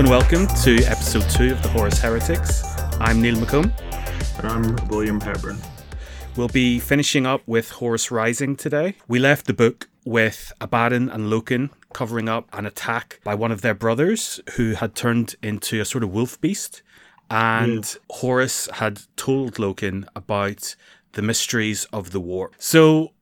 [0.00, 2.62] And welcome to episode two of the Horus Heretics.
[3.00, 3.70] I'm Neil McComb.
[4.38, 5.58] And I'm William Hepburn.
[6.36, 8.94] We'll be finishing up with Horus Rising today.
[9.08, 13.60] We left the book with Abaddon and Loken covering up an attack by one of
[13.60, 16.80] their brothers who had turned into a sort of wolf beast.
[17.30, 17.98] And Mm.
[18.08, 20.76] Horus had told Loken about
[21.12, 22.52] the mysteries of the war.
[22.56, 23.12] So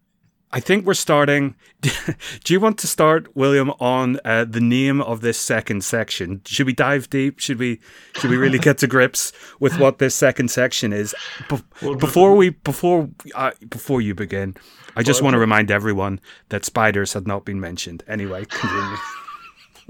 [0.51, 1.55] I think we're starting.
[1.81, 6.41] Do you want to start, William, on uh, the name of this second section?
[6.47, 7.39] Should we dive deep?
[7.39, 7.81] Should we?
[8.15, 11.15] Should we really get to grips with what this second section is?
[11.51, 14.57] Be- Well, before we, before, uh, before you begin,
[14.97, 16.19] I just Well, want to remind everyone
[16.49, 18.03] that spiders had not been mentioned.
[18.09, 18.97] Anyway, continue.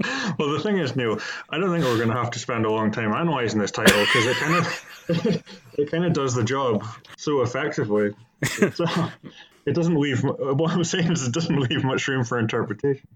[0.37, 2.71] Well, the thing is, Neil, I don't think we're going to have to spend a
[2.71, 5.43] long time analysing this title because it kind of
[5.77, 6.85] it kind of does the job
[7.17, 8.13] so effectively.
[8.73, 8.85] So
[9.65, 10.23] it doesn't leave.
[10.23, 13.07] What I'm saying is, it doesn't leave much room for interpretation.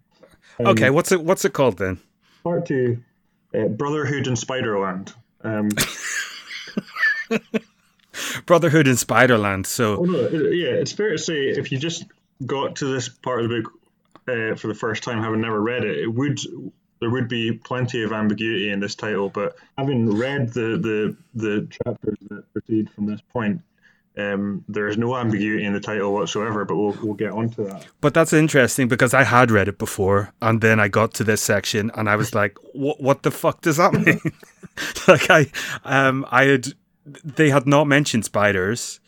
[0.59, 1.21] Um, okay, what's it?
[1.23, 1.99] What's it called then?
[2.43, 2.99] Part two,
[3.55, 5.13] uh, Brotherhood in Spiderland.
[5.43, 5.69] Um,
[8.45, 9.65] Brotherhood in Spiderland.
[9.65, 12.05] So oh no, it- yeah, it's fair to say if you just
[12.45, 13.73] got to this part of the book
[14.27, 16.39] uh, for the first time, having never read it, it would
[16.99, 19.29] there would be plenty of ambiguity in this title.
[19.29, 23.61] But having read the the, the chapters that proceed from this point,
[24.17, 26.65] um, there is no ambiguity in the title whatsoever.
[26.65, 27.85] But we'll we'll get onto that.
[28.01, 31.41] But that's interesting because I had read it before, and then I got to this
[31.41, 33.01] section, and I was like, "What?
[33.01, 34.21] What the fuck does that mean?"
[35.07, 35.51] like I,
[35.83, 36.67] um, I had,
[37.05, 38.99] they had not mentioned spiders,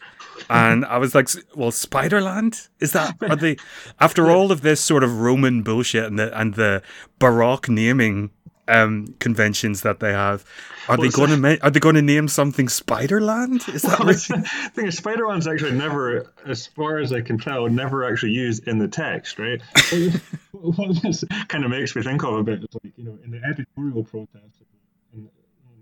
[0.50, 3.16] and I was like, "Well, Spiderland is that?
[3.22, 3.58] Are they?
[4.00, 6.82] After all of this sort of Roman bullshit and the and the
[7.20, 8.32] Baroque naming
[8.68, 10.46] um conventions that they have,
[10.88, 13.68] are they going to ma- are they going to name something Spiderland?
[13.74, 14.14] Is that Well, really?
[14.14, 18.78] the thing is, actually never, as far as I can tell, never actually used in
[18.78, 19.62] the text, right?
[20.52, 23.32] what this kind of makes me think of a bit is like, you know, in
[23.32, 24.42] the editorial process
[25.14, 25.30] in, in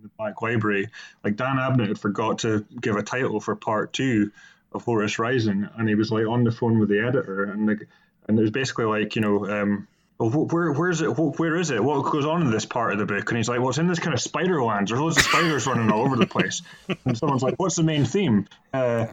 [0.01, 0.88] the Black Library,
[1.23, 4.31] like Dan Abnett had forgot to give a title for part two
[4.73, 7.88] of Horus Rising, and he was like on the phone with the editor, and like,
[8.27, 9.88] and it was basically like, you know, um,
[10.18, 11.07] where where is it?
[11.07, 11.84] Where is it?
[11.84, 13.29] What goes on in this part of the book?
[13.29, 14.88] And he's like, well, it's in this kind of spider land.
[14.88, 16.62] There's loads of spiders running all over the place.
[17.06, 18.47] And someone's like, what's the main theme?
[18.74, 19.07] Uh,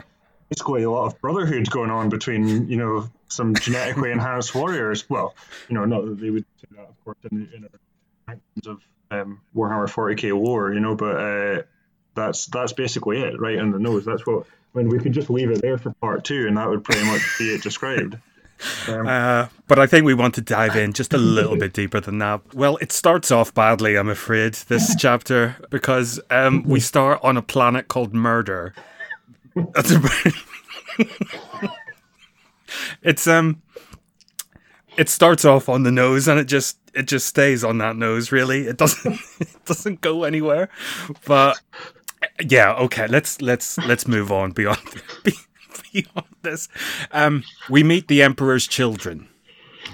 [0.51, 5.09] basically, a lot of brotherhood going on between you know some genetically enhanced warriors.
[5.09, 5.35] Well,
[5.69, 7.69] you know, not that they would say that, of course, in the inner
[8.27, 8.81] sanctions of
[9.11, 11.63] um, Warhammer 40k lore, you know, but uh,
[12.15, 14.05] that's that's basically it, right in the nose.
[14.05, 14.47] That's what.
[14.73, 17.05] I mean, we could just leave it there for part two, and that would pretty
[17.05, 18.17] much be it described.
[18.89, 22.19] Uh, but I think we want to dive in just a little bit deeper than
[22.19, 22.41] that.
[22.55, 27.43] Well, it starts off badly, I'm afraid, this chapter, because um, we start on a
[27.43, 28.75] planet called Murder.
[33.03, 33.63] It's um,
[34.97, 38.33] it starts off on the nose, and it just it just stays on that nose.
[38.33, 40.69] Really, it doesn't it doesn't go anywhere.
[41.27, 41.61] But
[42.49, 44.79] yeah, okay, let's let's let's move on beyond
[45.93, 46.69] beyond this.
[47.13, 49.29] Um, we meet the Emperor's children.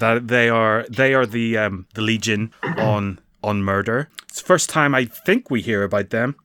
[0.00, 4.08] That they are they are the um, the Legion on on murder.
[4.28, 6.36] It's the first time I think we hear about them,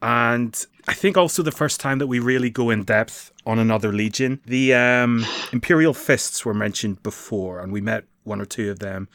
[0.00, 3.92] and I think also the first time that we really go in depth on another
[3.92, 4.40] Legion.
[4.46, 9.08] The um, Imperial Fists were mentioned before, and we met one or two of them,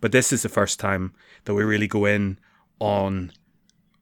[0.00, 1.12] but this is the first time
[1.44, 2.38] that we really go in
[2.78, 3.32] on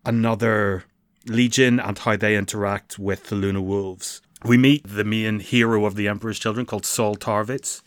[0.05, 0.85] another
[1.27, 4.21] Legion and how they interact with the Luna Wolves.
[4.45, 7.83] We meet the main hero of the Emperor's Children called Saul Tarvitz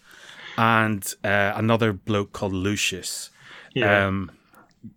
[0.57, 3.29] and uh, another bloke called Lucius.
[3.73, 4.07] Yeah.
[4.07, 4.31] Um,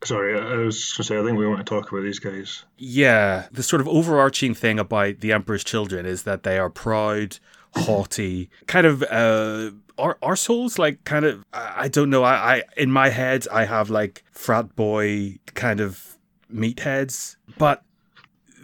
[0.05, 2.65] Sorry, I was going to say, I think we want to talk about these guys.
[2.77, 7.39] yeah, the sort of overarching thing about the Emperor's Children is that they are proud,
[7.75, 12.23] haughty, kind of uh, are are souls like kind of I I don't know.
[12.23, 16.19] I, I in my head I have like frat boy kind of
[16.53, 17.83] meatheads, but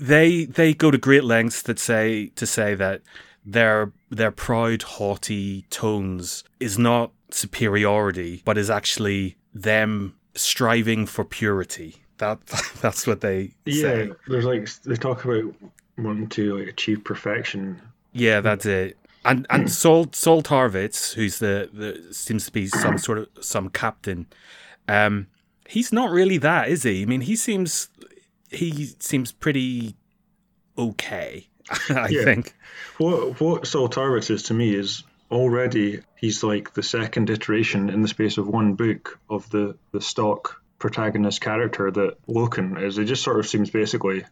[0.01, 3.03] they they go to great lengths that say to say that
[3.45, 11.97] their their proud haughty tones is not superiority but is actually them striving for purity.
[12.19, 12.45] That
[12.81, 14.07] that's what they say.
[14.07, 15.55] Yeah, there's like they talk about
[15.99, 17.81] wanting to like achieve perfection.
[18.13, 18.97] yeah that's it.
[19.25, 23.69] And and Saul Saul Tarvitz who's the, the seems to be some sort of some
[23.69, 24.27] captain
[24.89, 25.29] um
[25.67, 27.03] he's not really that is he?
[27.03, 27.89] I mean he seems
[28.55, 29.95] he seems pretty
[30.79, 31.47] okay
[31.91, 32.25] i Yeah.
[32.25, 32.55] think
[32.99, 38.03] What what Saul Tarvitz is to me is already he's like the second iteration in
[38.03, 42.99] the space of one book of the the stock protagonist character that Loken is.
[42.99, 44.25] It just sort of seems basically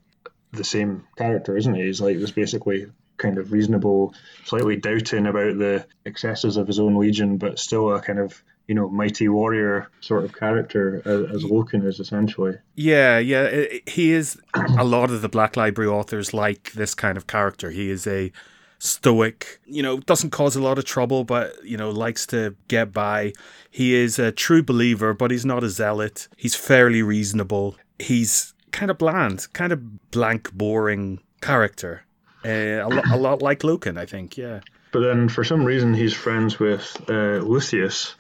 [0.53, 1.83] the same character, isn't he?
[1.85, 2.87] He's like this basically
[3.17, 4.15] kind of reasonable,
[4.45, 8.75] slightly doubting about the excesses of his own legion, but still a kind of you
[8.75, 12.55] know mighty warrior sort of character as, as Loken is essentially.
[12.75, 14.41] Yeah, yeah, it, he is.
[14.79, 17.71] a lot of the Black Library authors like this kind of character.
[17.71, 18.33] He is a
[18.83, 22.93] stoic, you know, doesn't cause a lot of trouble, but, you know, likes to get
[22.93, 23.33] by.
[23.71, 26.27] He is a true believer, but he's not a zealot.
[26.37, 27.77] He's fairly reasonable.
[28.01, 32.03] He's kind of bland, kind of blank, boring character.
[32.45, 34.61] Uh, a, lo- a lot like Loken, I think, yeah.
[34.91, 38.17] But then for some reason he's friends with uh, Lucius.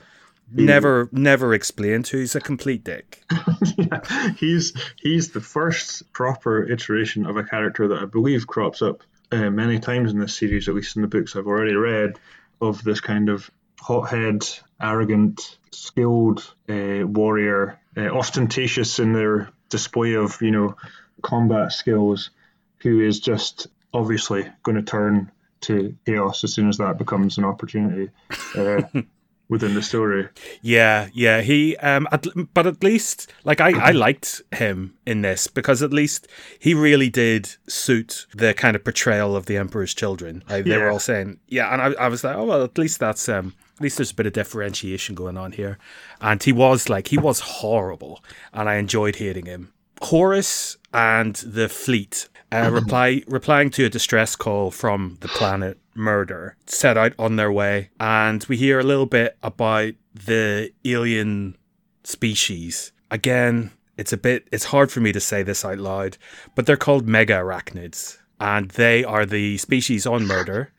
[0.54, 2.18] Never, never explained to.
[2.18, 3.22] He's a complete dick.
[3.76, 9.02] yeah, he's he's the first proper iteration of a character that I believe crops up
[9.30, 12.18] uh, many times in this series, at least in the books I've already read,
[12.60, 13.50] of this kind of
[13.80, 14.46] hothead,
[14.80, 20.76] arrogant, skilled uh, warrior, uh, ostentatious in their display of you know
[21.22, 22.30] combat skills,
[22.78, 25.30] who is just obviously going to turn
[25.62, 28.10] to chaos as soon as that becomes an opportunity.
[29.52, 30.30] Within the story.
[30.62, 31.42] Yeah, yeah.
[31.42, 35.92] He, um, at, but at least, like, I, I liked him in this because at
[35.92, 36.26] least
[36.58, 40.42] he really did suit the kind of portrayal of the Emperor's children.
[40.48, 42.98] Like, they were all saying, yeah, and I, I was like, oh well, at least
[42.98, 45.76] that's um, at least there's a bit of differentiation going on here.
[46.22, 48.24] And he was like, he was horrible,
[48.54, 49.74] and I enjoyed hating him.
[50.02, 56.56] Horus and the fleet uh, reply replying to a distress call from the planet Murder
[56.66, 61.56] set out on their way, and we hear a little bit about the alien
[62.04, 62.92] species.
[63.10, 66.18] Again, it's a bit it's hard for me to say this out loud,
[66.54, 70.72] but they're called mega arachnids, and they are the species on Murder.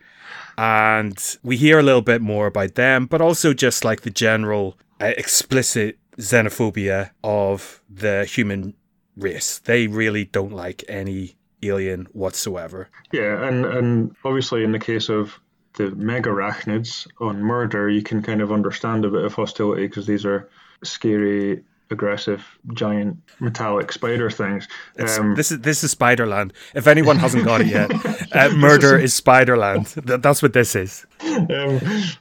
[0.57, 4.77] And we hear a little bit more about them, but also just like the general
[5.01, 8.75] uh, explicit xenophobia of the human
[9.17, 9.59] race.
[9.59, 12.89] They really don't like any alien whatsoever.
[13.11, 15.39] Yeah, and and obviously in the case of
[15.75, 20.05] the mega arachnids on murder, you can kind of understand a bit of hostility because
[20.05, 20.49] these are
[20.83, 24.67] scary, aggressive, giant metallic spider things.
[24.99, 26.51] Um, this is this is Spiderland.
[26.75, 27.91] If anyone hasn't got it yet,
[28.33, 30.05] uh, Murder is Spiderland.
[30.05, 31.05] Th- that's what this is.
[31.23, 31.79] um,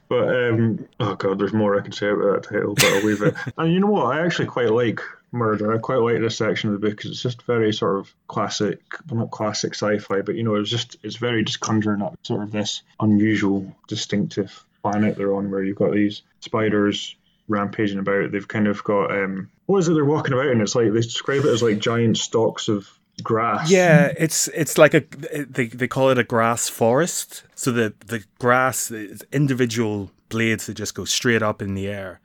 [0.09, 3.21] but um, oh god, there's more I can say about that title, but I'll leave
[3.21, 3.35] it.
[3.57, 4.15] and you know what?
[4.15, 5.01] I actually quite like
[5.33, 5.73] Murder.
[5.73, 8.79] I quite like this section of the book because it's just very sort of classic,
[9.09, 12.43] well, not classic sci-fi, but you know, it's just it's very just conjuring up sort
[12.43, 17.15] of this unusual, distinctive planet they're on, where you've got these spiders
[17.47, 18.31] rampaging about.
[18.31, 21.01] They've kind of got um, what is it they're walking about, and it's like they
[21.01, 22.87] describe it as like giant stalks of
[23.21, 23.69] grass.
[23.69, 25.01] Yeah, it's it's like a
[25.49, 27.43] they they call it a grass forest.
[27.55, 28.91] So the the grass
[29.31, 32.19] individual blades that just go straight up in the air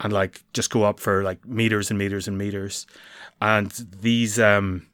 [0.00, 2.86] and like just go up for like meters and meters and meters.
[3.40, 3.70] And
[4.00, 4.86] these um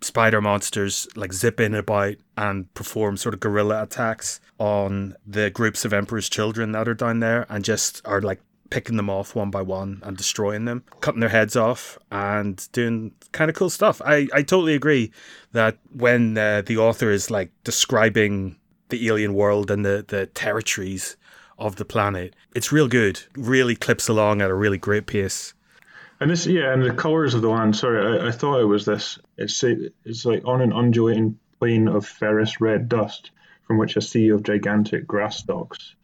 [0.00, 5.84] spider monsters like zip in about and perform sort of guerrilla attacks on the groups
[5.84, 8.40] of Emperor's children that are down there and just are like
[8.70, 13.12] picking them off one by one and destroying them, cutting their heads off and doing
[13.32, 14.00] kind of cool stuff.
[14.04, 15.10] I, I totally agree
[15.52, 18.56] that when uh, the author is like describing
[18.90, 21.16] the alien world and the, the territories
[21.58, 23.20] of the planet, it's real good.
[23.36, 25.54] Really clips along at a really great pace.
[26.20, 27.76] And this, yeah, and the colours of the land.
[27.76, 29.18] Sorry, I, I thought it was this.
[29.36, 29.62] It's
[30.04, 33.30] it's like on an undulating plain of ferrous red dust,
[33.66, 35.94] from which a sea of gigantic grass stalks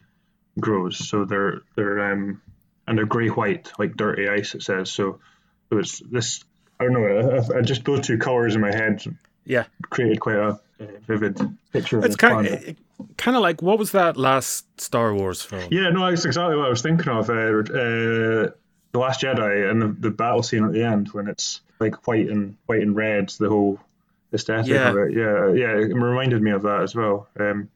[0.59, 1.09] grows.
[1.09, 2.41] So they're they're um
[2.87, 4.55] and they're grey white, like dirty ice.
[4.55, 5.19] It says so.
[5.69, 6.43] So it's this.
[6.79, 7.41] I don't know.
[7.53, 9.03] I, I just those two colours in my head
[9.45, 9.65] Yeah.
[9.89, 11.39] created quite a, vivid
[11.71, 12.75] picture It's kind of,
[13.17, 15.67] kind of like what was that last Star Wars film?
[15.71, 17.29] Yeah, no, that's exactly what I was thinking of.
[17.29, 18.51] Uh, uh,
[18.91, 22.29] the Last Jedi and the, the battle scene at the end when it's like white
[22.29, 23.79] and white and red, the whole
[24.33, 24.89] aesthetic Yeah.
[24.91, 25.13] of it.
[25.13, 27.27] Yeah, yeah, it reminded me of that as well.
[27.39, 27.69] Um,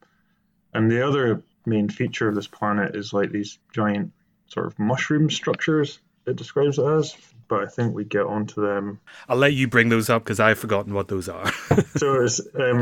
[0.72, 4.12] and the other main feature of this planet is like these giant
[4.46, 6.00] sort of mushroom structures.
[6.26, 7.16] It describes it as,
[7.50, 10.58] but I think we get onto them I'll let you bring those up because I've
[10.58, 11.52] forgotten what those are.
[11.96, 12.80] so it's, um,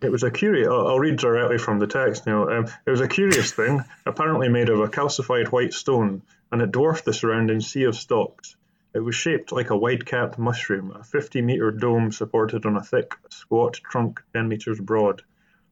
[0.00, 0.68] it was a curious.
[0.68, 2.26] I'll, I'll read directly from the text.
[2.26, 6.62] Now, um, it was a curious thing, apparently made of a calcified white stone, and
[6.62, 8.54] it dwarfed the surrounding sea of stalks.
[8.94, 13.74] It was shaped like a wide-capped mushroom, a 50-meter dome supported on a thick, squat
[13.74, 15.22] trunk 10 meters broad.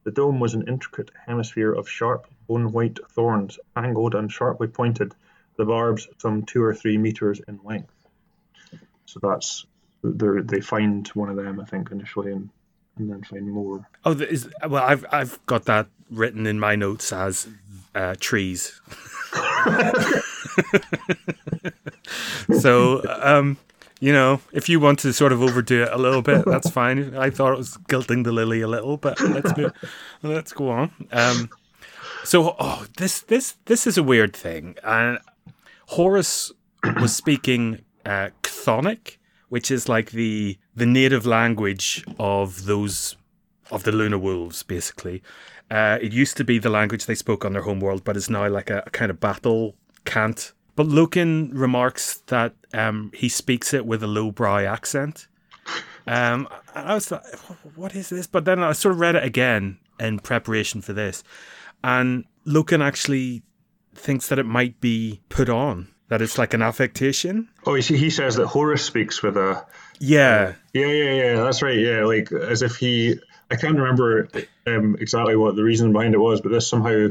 [0.03, 5.13] The dome was an intricate hemisphere of sharp, bone-white thorns, angled and sharply pointed.
[5.57, 7.93] The barbs some two or three meters in length.
[9.11, 9.65] So that's
[10.03, 12.49] they're- they find one of them, I think, initially, and,
[12.97, 13.87] and then find more.
[14.05, 17.47] oh, is well, I've I've got that written in my notes as
[17.93, 18.79] uh, trees.
[22.59, 23.57] so, um,
[23.99, 27.15] you know, if you want to sort of overdo it a little bit, that's fine.
[27.15, 29.71] I thought it was guilting the lily a little, but let's move,
[30.23, 30.91] let's go on.
[31.11, 31.49] Um,
[32.23, 35.19] so, oh, this this this is a weird thing, and
[35.87, 36.51] Horus
[36.99, 39.17] was speaking uh, Chthonic,
[39.49, 43.15] which is like the the native language of those
[43.69, 45.21] of the Luna Wolves, basically.
[45.69, 48.47] Uh, it used to be the language they spoke on their homeworld, but is now
[48.49, 50.53] like a, a kind of battle cant.
[50.75, 55.27] But Loken remarks that um, he speaks it with a lowbrow accent.
[56.07, 57.23] Um, I was like,
[57.75, 58.27] what is this?
[58.27, 61.23] But then I sort of read it again in preparation for this.
[61.83, 63.43] And Loken actually
[63.93, 67.47] thinks that it might be put on, that it's like an affectation.
[67.65, 69.65] Oh, you see, he says that Horus speaks with a.
[69.97, 70.55] Yeah.
[70.73, 71.35] Yeah, yeah, yeah.
[71.41, 71.79] That's right.
[71.79, 73.17] Yeah, like as if he.
[73.49, 74.27] I can't remember
[74.67, 77.07] um, exactly what the reason behind it was, but this somehow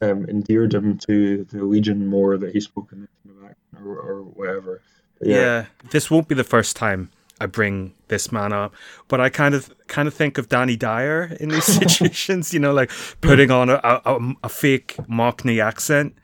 [0.00, 4.22] um, endeared him to the Legion more that he spoke in the back or, or
[4.22, 4.82] whatever.
[5.20, 5.36] Yeah.
[5.36, 5.64] yeah.
[5.90, 8.74] This won't be the first time I bring this man up.
[9.06, 12.72] But I kind of kind of think of Danny Dyer in these situations, you know,
[12.72, 16.16] like putting on a, a, a, fake Mockney accent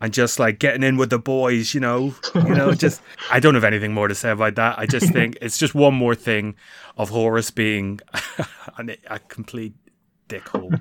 [0.00, 3.00] and just like getting in with the boys, you know, you know, just
[3.30, 4.78] I don't have anything more to say about that.
[4.78, 6.54] I just think it's just one more thing
[6.96, 8.00] of Horus being
[9.06, 9.74] a complete
[10.28, 10.72] dickhole.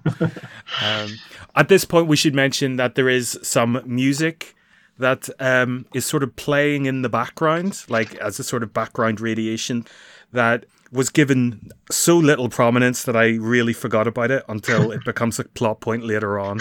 [0.83, 1.17] Um,
[1.55, 4.55] at this point, we should mention that there is some music
[4.99, 9.21] that um, is sort of playing in the background, like as a sort of background
[9.21, 9.85] radiation
[10.33, 15.39] that was given so little prominence that I really forgot about it until it becomes
[15.39, 16.59] a plot point later on.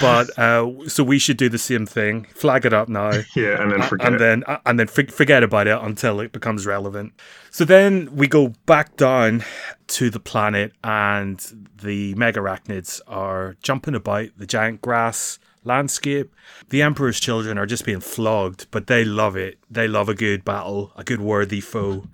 [0.00, 3.72] but uh, so we should do the same thing, flag it up now, yeah, and
[3.72, 7.12] then forget, and then uh, and then forget about it until it becomes relevant.
[7.50, 9.44] So then we go back down
[9.88, 11.38] to the planet, and
[11.82, 16.34] the megarachnids are jumping about the giant grass landscape.
[16.68, 19.58] The Emperor's children are just being flogged, but they love it.
[19.70, 22.04] They love a good battle, a good worthy foe.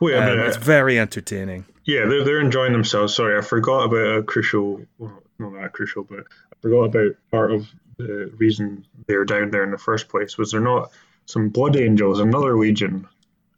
[0.00, 0.46] Wait a um, minute.
[0.46, 1.64] It's very entertaining.
[1.84, 3.14] Yeah, they're, they're enjoying themselves.
[3.14, 7.50] Sorry, I forgot about a crucial, well, not that crucial, but I forgot about part
[7.50, 10.36] of the reason they're down there in the first place.
[10.36, 10.90] Was there not
[11.26, 13.08] some Blood Angels, another legion,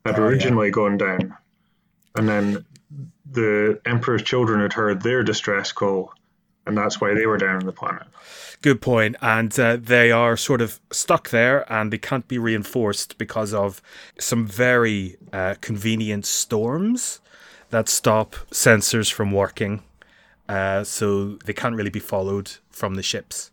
[0.04, 0.72] had oh, originally yeah.
[0.72, 1.36] gone down,
[2.16, 2.64] and then
[3.30, 6.12] the Emperor's children had heard their distress call,
[6.70, 8.06] and that's why they were down on the planet.
[8.62, 9.16] Good point.
[9.20, 13.82] And uh, they are sort of stuck there and they can't be reinforced because of
[14.18, 17.20] some very uh, convenient storms
[17.70, 19.82] that stop sensors from working.
[20.48, 23.50] Uh, so they can't really be followed from the ships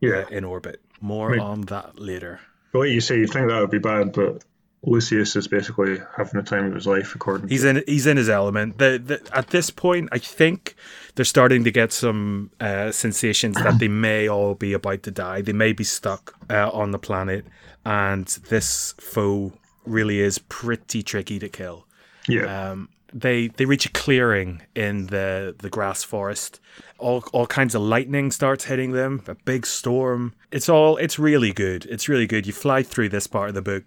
[0.00, 0.24] yeah.
[0.24, 0.80] Uh, in orbit.
[1.00, 2.40] More I mean, on that later.
[2.74, 4.44] Way you say you think that would be bad, but
[4.84, 7.48] Lucius is basically having the time of his life, according.
[7.48, 7.82] He's in.
[7.86, 8.78] He's in his element.
[8.78, 10.76] The, the, at this point, I think
[11.18, 15.42] they're starting to get some uh, sensations that they may all be about to die.
[15.42, 17.44] They may be stuck uh, on the planet,
[17.84, 19.52] and this foe
[19.84, 21.88] really is pretty tricky to kill.
[22.28, 22.70] Yeah.
[22.70, 26.60] Um, they they reach a clearing in the the grass forest.
[26.98, 29.24] All all kinds of lightning starts hitting them.
[29.26, 30.34] A big storm.
[30.52, 30.98] It's all.
[30.98, 31.84] It's really good.
[31.86, 32.46] It's really good.
[32.46, 33.82] You fly through this part of the book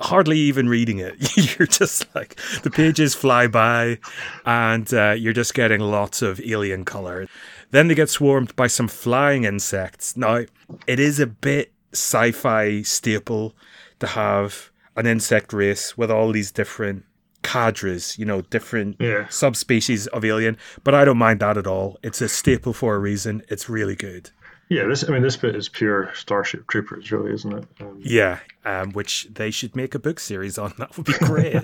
[0.00, 1.14] hardly even reading it.
[1.58, 3.98] you're just like the pages fly by,
[4.44, 7.26] and uh, you're just getting lots of alien color.
[7.70, 10.16] Then they get swarmed by some flying insects.
[10.16, 10.44] Now,
[10.86, 13.54] it is a bit sci-fi staple
[14.00, 17.04] to have an insect race with all these different
[17.42, 19.26] cadres, you know, different yeah.
[19.28, 20.56] subspecies of alien.
[20.84, 21.98] But I don't mind that at all.
[22.02, 23.42] It's a staple for a reason.
[23.48, 24.30] It's really good.
[24.72, 25.06] Yeah, this.
[25.06, 27.64] I mean, this bit is pure Starship Troopers, really, isn't it?
[27.78, 30.72] Um, yeah, um, which they should make a book series on.
[30.78, 31.62] That would be great.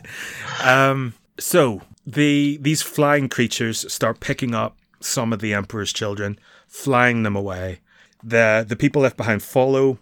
[0.62, 7.22] um, so the these flying creatures start picking up some of the Emperor's children, flying
[7.22, 7.80] them away.
[8.22, 9.98] The the people left behind follow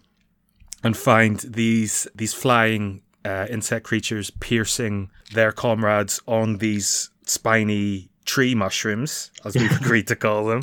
[0.82, 8.56] and find these these flying uh, insect creatures piercing their comrades on these spiny tree
[8.56, 10.62] mushrooms, as we've agreed to call them,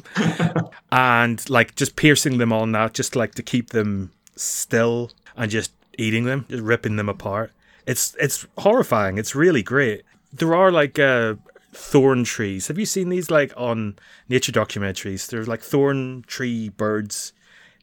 [0.93, 5.71] and like just piercing them on that, just like to keep them still and just
[5.97, 7.51] eating them, just ripping them apart.
[7.87, 9.17] It's it's horrifying.
[9.17, 10.03] It's really great.
[10.31, 11.35] There are like uh,
[11.73, 12.67] thorn trees.
[12.67, 13.97] Have you seen these like on
[14.29, 15.27] nature documentaries?
[15.27, 17.33] There's like thorn tree birds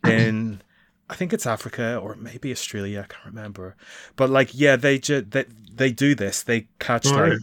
[0.07, 0.63] in.
[1.11, 3.01] I think it's Africa or maybe Australia.
[3.01, 3.75] I can't remember.
[4.15, 6.45] But like, yeah, they just they, they do this.
[6.45, 7.41] They catch like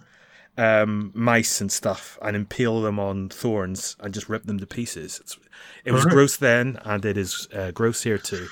[0.57, 5.19] um, mice and stuff and impale them on thorns and just rip them to pieces.
[5.19, 5.37] It's,
[5.85, 8.47] it was gross then, and it is uh, gross here too.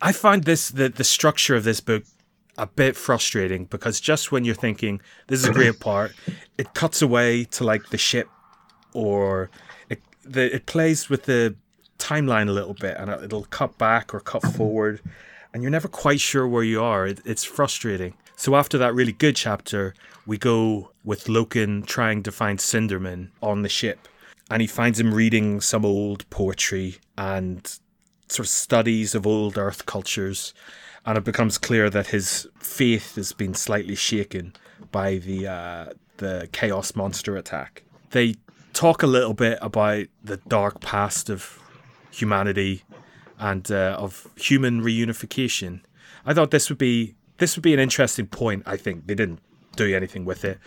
[0.00, 2.04] I find this the the structure of this book
[2.58, 6.12] a bit frustrating because just when you're thinking this is a great part,
[6.58, 8.28] it cuts away to like the ship,
[8.92, 9.50] or
[9.88, 11.56] it the, it plays with the
[11.98, 15.00] timeline a little bit, and it'll cut back or cut forward,
[15.52, 17.06] and you're never quite sure where you are.
[17.06, 18.14] It, it's frustrating.
[18.36, 19.94] So after that really good chapter,
[20.26, 24.08] we go with Loken trying to find Sindermann on the ship.
[24.50, 27.64] And he finds him reading some old poetry and
[28.28, 30.52] sort of studies of old Earth cultures,
[31.06, 34.54] and it becomes clear that his faith has been slightly shaken
[34.90, 37.84] by the uh, the chaos monster attack.
[38.10, 38.34] They
[38.72, 41.58] talk a little bit about the dark past of
[42.10, 42.82] humanity
[43.38, 45.80] and uh, of human reunification.
[46.26, 48.62] I thought this would be this would be an interesting point.
[48.66, 49.40] I think they didn't
[49.76, 50.58] do anything with it,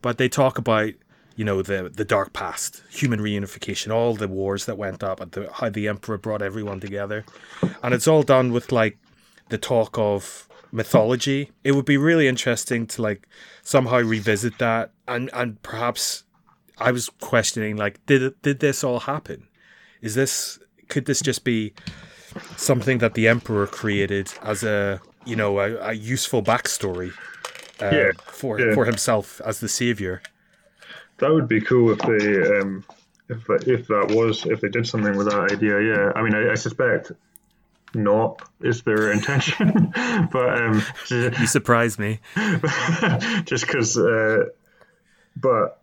[0.00, 0.92] but they talk about
[1.36, 5.32] you know the the dark past, human reunification, all the wars that went up, and
[5.32, 7.24] the, how the emperor brought everyone together,
[7.82, 8.98] and it's all done with like
[9.48, 11.50] the talk of mythology.
[11.64, 13.26] It would be really interesting to like
[13.62, 16.24] somehow revisit that, and and perhaps
[16.78, 19.48] I was questioning like did did this all happen?
[20.00, 20.58] Is this
[20.88, 21.72] could this just be
[22.56, 27.12] something that the emperor created as a you know a, a useful backstory
[27.80, 28.74] uh, Yeah, for yeah.
[28.74, 30.22] for himself as the savior?
[31.18, 32.84] That would be cool if they, um,
[33.28, 35.80] if if that was, if they did something with that idea.
[35.80, 37.12] Yeah, I mean, I, I suspect
[37.94, 39.92] not is their intention,
[40.32, 42.20] but um, You surprise me.
[43.44, 43.96] just because.
[43.96, 44.46] Uh,
[45.36, 45.80] but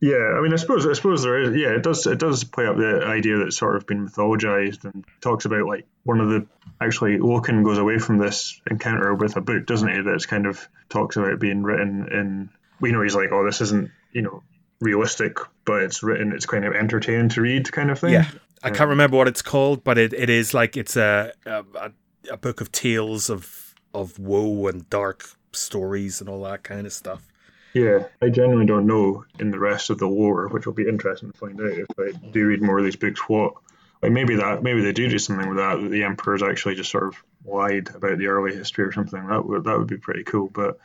[0.00, 1.56] yeah, I mean, I suppose I suppose there is.
[1.56, 5.04] Yeah, it does it does play up the idea that's sort of been mythologized and
[5.20, 6.46] talks about like one of the
[6.80, 10.00] actually Loken goes away from this encounter with a book, doesn't he?
[10.02, 12.50] That's kind of talks about being written in.
[12.80, 14.42] We know he's like, oh, this isn't you know
[14.80, 16.32] realistic, but it's written.
[16.32, 18.12] It's kind of entertaining to read, kind of thing.
[18.12, 18.30] Yeah,
[18.62, 21.92] I can't um, remember what it's called, but it, it is like it's a, a
[22.30, 26.92] a book of tales of of woe and dark stories and all that kind of
[26.92, 27.26] stuff.
[27.74, 31.30] Yeah, I genuinely don't know in the rest of the lore, which will be interesting
[31.30, 33.20] to find out if I do read more of these books.
[33.28, 33.54] What,
[34.02, 35.80] like maybe that, maybe they do do something with that.
[35.80, 39.26] That the emperor's actually just sort of lied about the early history or something.
[39.26, 40.48] That would that would be pretty cool.
[40.48, 40.78] But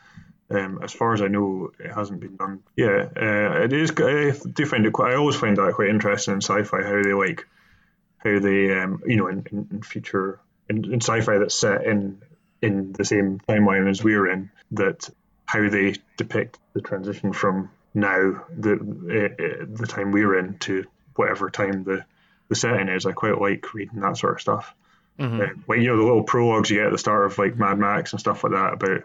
[0.50, 2.62] um, as far as I know, it hasn't been done.
[2.76, 3.90] Yeah, uh, it is.
[3.96, 5.12] I do find it quite.
[5.12, 7.46] I always find that quite interesting in sci-fi how they like
[8.18, 12.20] how they um, you know in, in, in future in, in sci-fi that's set in
[12.60, 15.08] in the same timeline as we're in that
[15.46, 20.84] how they depict the transition from now the uh, the time we're in to
[21.16, 22.04] whatever time the
[22.48, 23.06] the setting is.
[23.06, 24.74] I quite like reading that sort of stuff.
[25.18, 25.40] Mm-hmm.
[25.40, 27.78] Uh, like you know the little prologues you get at the start of like Mad
[27.78, 29.04] Max and stuff like that about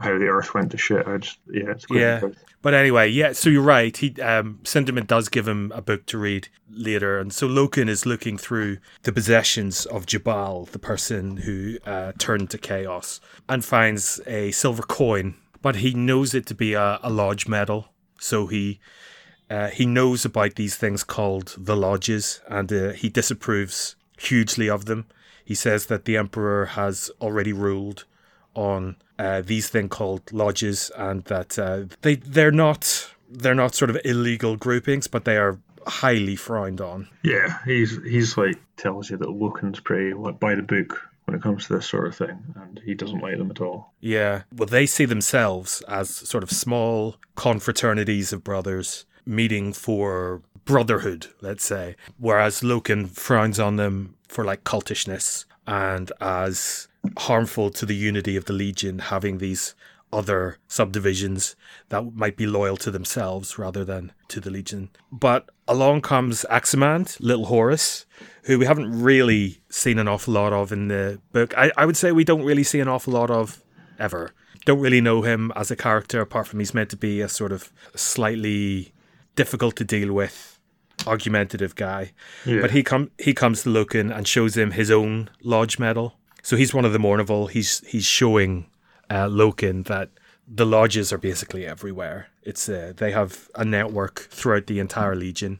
[0.00, 1.06] how the Earth went to shit.
[1.06, 2.20] I just yeah, it's Yeah.
[2.60, 3.32] But anyway, yeah.
[3.32, 3.96] So you're right.
[3.96, 8.06] He um, Sindermann does give him a book to read later, and so Loken is
[8.06, 14.20] looking through the possessions of Jubal, the person who uh, turned to chaos, and finds
[14.26, 15.34] a silver coin.
[15.62, 17.88] But he knows it to be a, a lodge medal,
[18.20, 18.80] so he
[19.50, 24.84] uh, he knows about these things called the lodges, and uh, he disapproves hugely of
[24.84, 25.06] them.
[25.44, 28.04] He says that the emperor has already ruled
[28.58, 33.90] on uh, these thing called lodges, and that uh, they they're not they're not sort
[33.90, 37.08] of illegal groupings, but they are highly frowned on.
[37.22, 41.42] Yeah, he's he's like tells you that Loken's pretty like by the book when it
[41.42, 43.92] comes to this sort of thing, and he doesn't like them at all.
[44.00, 51.26] Yeah, well, they see themselves as sort of small confraternities of brothers meeting for brotherhood,
[51.40, 56.88] let's say, whereas Loken frowns on them for like cultishness and as
[57.18, 59.74] harmful to the unity of the Legion having these
[60.12, 61.54] other subdivisions
[61.90, 64.88] that might be loyal to themselves rather than to the Legion.
[65.12, 68.06] But along comes Aximand, Little Horus,
[68.44, 71.56] who we haven't really seen an awful lot of in the book.
[71.56, 73.62] I, I would say we don't really see an awful lot of
[73.98, 74.32] ever.
[74.64, 77.52] Don't really know him as a character apart from he's meant to be a sort
[77.52, 78.92] of slightly
[79.36, 80.58] difficult to deal with
[81.06, 82.12] argumentative guy.
[82.44, 82.60] Yeah.
[82.60, 86.17] But he come he comes to Loken and shows him his own lodge medal.
[86.48, 87.50] So he's one of the Mournival.
[87.50, 88.70] He's he's showing
[89.10, 90.08] uh, Loken that
[90.46, 92.28] the lodges are basically everywhere.
[92.42, 95.58] It's uh, they have a network throughout the entire Legion,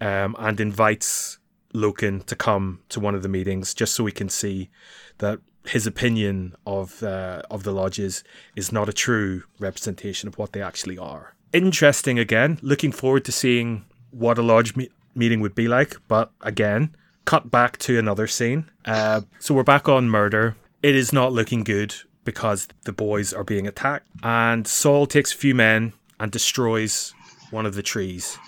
[0.00, 1.38] um, and invites
[1.72, 4.70] Loken to come to one of the meetings just so we can see
[5.18, 8.24] that his opinion of uh, of the lodges
[8.56, 11.36] is not a true representation of what they actually are.
[11.52, 12.58] Interesting again.
[12.60, 15.94] Looking forward to seeing what a lodge me- meeting would be like.
[16.08, 16.96] But again,
[17.28, 18.70] cut back to another scene.
[18.86, 20.56] Uh, so we're back on murder.
[20.82, 25.36] It is not looking good because the boys are being attacked, and Saul takes a
[25.36, 27.12] few men and destroys
[27.50, 28.38] one of the trees.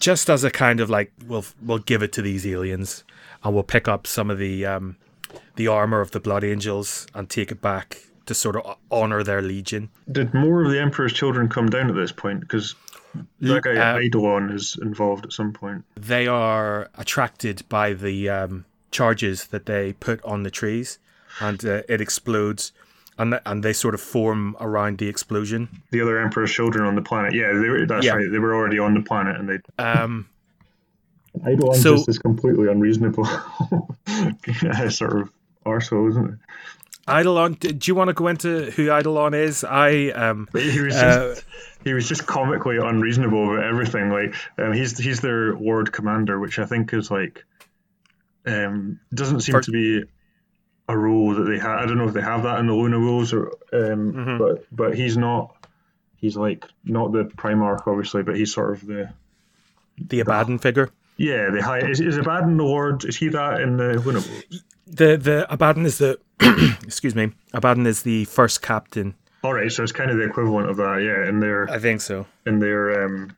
[0.00, 3.04] Just as a kind of like, we'll we'll give it to these aliens,
[3.44, 4.96] and we'll pick up some of the um,
[5.54, 9.42] the armor of the Blood Angels and take it back to sort of honor their
[9.42, 9.90] legion.
[10.10, 12.40] Did more of the Emperor's children come down at this point?
[12.40, 12.74] Because
[13.40, 15.84] that guy Uh, Eidolon is involved at some point.
[15.96, 20.98] they are attracted by the um, charges that they put on the trees,
[21.40, 22.72] and uh, it explodes,
[23.18, 25.68] and and they sort of form around the explosion.
[25.90, 27.34] The other Emperor's children on the planet.
[27.34, 28.14] Yeah, they were, that's Yeah.
[28.16, 28.30] right.
[28.30, 30.26] They were already on the planet, and they Um,
[31.46, 33.26] Eidolon So- just is completely unreasonable.
[34.88, 35.30] sort of
[35.66, 36.38] arsehole, isn't it?
[37.10, 39.64] Eidolon, do do you want to go into who Eidolon is?
[39.64, 40.62] I um But
[41.88, 44.10] he was just he was just comically unreasonable about everything.
[44.10, 47.44] Like um, he's he's their ward commander, which I think is like
[48.46, 50.04] um, doesn't seem For- to be
[50.88, 51.80] a role that they have.
[51.80, 54.38] I don't know if they have that in the Luna Wolves or um, Mhm.
[54.38, 55.54] but but he's not.
[56.16, 59.10] He's like not the Primarch, obviously, but he's sort of the
[59.98, 60.90] the Abaddon figure.
[61.16, 61.78] yeah the high.
[61.80, 63.04] Is, is Abaddon the Lord?
[63.04, 64.64] Is he that in the Luna Wolves?
[64.86, 66.18] The the Abaddon is the
[66.82, 67.32] excuse me.
[67.52, 69.14] Abaddon is the first captain.
[69.44, 72.00] All right, so it's kind of the equivalent of that, yeah, in their I think
[72.00, 72.26] so.
[72.46, 73.36] in their um,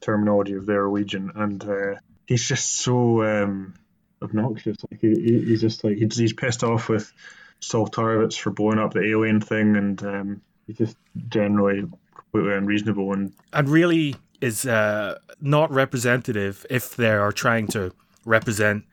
[0.00, 1.94] terminology of their legion, and uh,
[2.26, 3.74] he's just so um,
[4.22, 4.76] obnoxious.
[4.90, 7.12] Like he, he- he's just like he's, he's pissed off with
[7.60, 10.96] Saul Tarvitz for blowing up the alien thing, and um, he's just
[11.28, 13.12] generally completely unreasonable.
[13.12, 17.92] And and really is uh, not representative if they are trying to
[18.24, 18.84] represent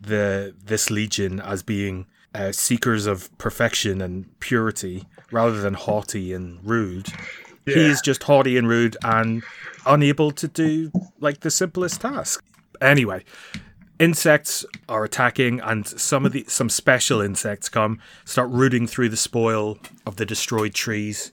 [0.00, 6.58] the this legion as being uh, seekers of perfection and purity rather than haughty and
[6.62, 7.08] rude.
[7.66, 9.42] He is just haughty and rude and
[9.86, 10.90] unable to do
[11.20, 12.44] like the simplest task.
[12.80, 13.24] Anyway,
[13.98, 19.16] insects are attacking and some of the some special insects come start rooting through the
[19.16, 21.32] spoil of the destroyed trees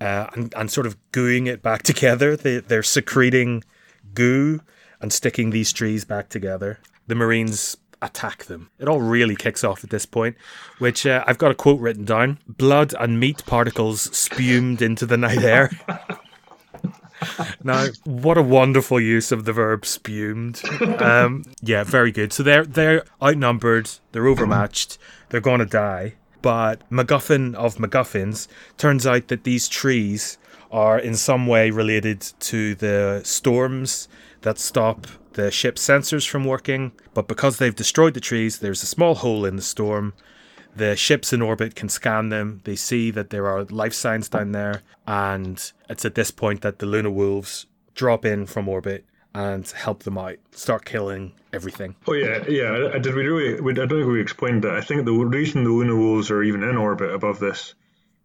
[0.00, 2.36] uh, and, and sort of gooing it back together.
[2.36, 3.62] They, they're secreting
[4.14, 4.60] goo
[5.00, 6.80] and sticking these trees back together.
[7.06, 8.70] The Marines attack them.
[8.78, 10.36] It all really kicks off at this point,
[10.78, 15.16] which uh, I've got a quote written down blood and meat particles spumed into the
[15.16, 15.70] night air.
[17.64, 20.62] now, what a wonderful use of the verb spumed.
[21.00, 22.32] Um, yeah, very good.
[22.32, 26.14] So they're they're outnumbered, they're overmatched, they're gonna die.
[26.42, 30.38] But MacGuffin of MacGuffins turns out that these trees
[30.70, 34.08] are in some way related to the storms
[34.42, 35.06] that stop
[35.40, 36.92] the ship's sensors from working.
[37.14, 40.12] But because they've destroyed the trees, there's a small hole in the storm.
[40.76, 42.60] The ships in orbit can scan them.
[42.64, 44.82] They see that there are life signs down there.
[45.06, 50.02] And it's at this point that the Luna Wolves drop in from orbit and help
[50.02, 51.94] them out, start killing everything.
[52.08, 52.98] oh yeah, yeah.
[52.98, 53.60] Did we really?
[53.60, 54.74] We, I don't think we explained that.
[54.74, 57.74] I think the reason the Luna Wolves are even in orbit above this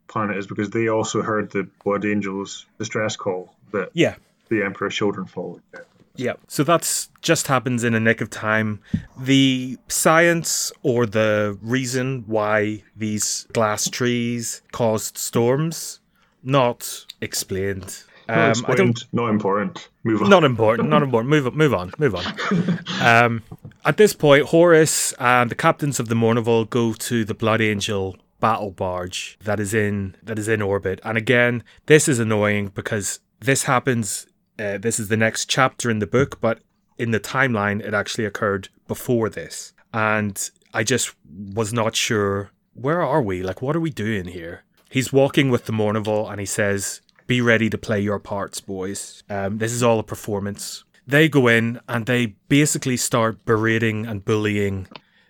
[0.08, 4.16] planet is because they also heard the Blood Angels distress call that Yeah,
[4.50, 5.62] the Emperor's children followed.
[6.18, 6.34] Yeah.
[6.48, 8.80] So that's just happens in a nick of time.
[9.20, 16.00] The science or the reason why these glass trees caused storms
[16.44, 18.04] not explained.
[18.28, 19.14] Not Um, I explained, don't.
[19.14, 19.90] not important.
[20.04, 20.30] Move on.
[20.30, 20.90] Not important.
[20.90, 21.30] Not important.
[21.30, 21.56] Move on.
[21.58, 21.92] Move on.
[22.00, 22.80] Move on.
[23.02, 23.44] Um,
[23.84, 28.16] at this point, Horus and the captains of the Mournival go to the Blood Angel
[28.40, 31.00] battle barge that is in that is in orbit.
[31.04, 34.28] And again, this is annoying because this happens.
[34.58, 36.60] Uh, this is the next chapter in the book, but
[36.98, 41.16] in the timeline, it actually occurred before this, and I just
[41.54, 43.44] was not sure where are we.
[43.44, 44.64] Like, what are we doing here?
[44.90, 49.24] He's walking with the Mournival, and he says, "Be ready to play your parts, boys.
[49.30, 54.26] Um, this is all a performance." They go in and they basically start berating and
[54.26, 54.88] bullying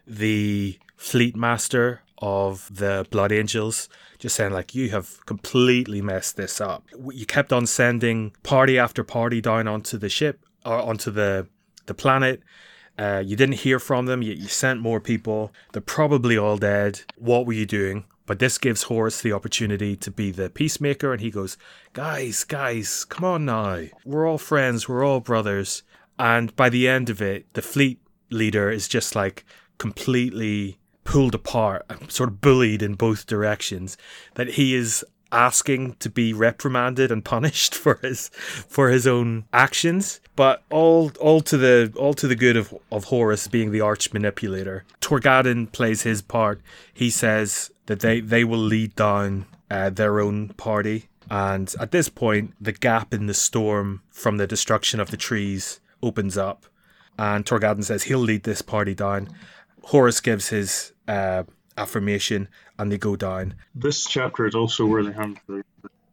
[0.08, 3.90] the fleet master of the Blood Angels,
[4.26, 6.84] just saying like you have completely messed this up.
[7.12, 11.48] You kept on sending party after party down onto the ship or onto the
[11.86, 12.42] the planet.
[12.98, 14.24] Uh, you didn't hear from them.
[14.24, 15.54] You, you sent more people.
[15.74, 17.02] They're probably all dead.
[17.18, 18.06] What were you doing?
[18.26, 21.56] But this gives Horus the opportunity to be the peacemaker, and he goes,
[21.94, 23.84] "Guys, guys, come on now.
[24.06, 24.90] We're all friends.
[24.90, 25.84] We're all brothers."
[26.18, 28.00] And by the end of it, the fleet
[28.32, 29.46] leader is just like
[29.78, 33.96] completely pulled apart and sort of bullied in both directions.
[34.34, 40.20] That he is asking to be reprimanded and punished for his for his own actions,
[40.36, 44.12] but all all to the all to the good of of Horus being the arch
[44.12, 44.84] manipulator.
[45.00, 46.60] Torgaddon plays his part.
[46.94, 51.10] He says that they they will lead down uh, their own party.
[51.30, 55.80] And at this point, the gap in the storm from the destruction of the trees
[56.04, 56.68] opens up,
[57.18, 59.30] and Torgaddon says he'll lead this party down.
[59.86, 61.44] Horus gives his uh,
[61.78, 63.56] affirmation, and they go down.
[63.74, 65.64] This chapter is also where they have the,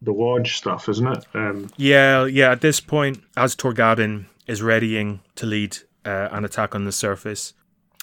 [0.01, 1.25] the lodge stuff, isn't it?
[1.35, 2.51] Um, Yeah, yeah.
[2.53, 7.55] At this point, as Torgaddon is readying to lead uh, an attack on the surface,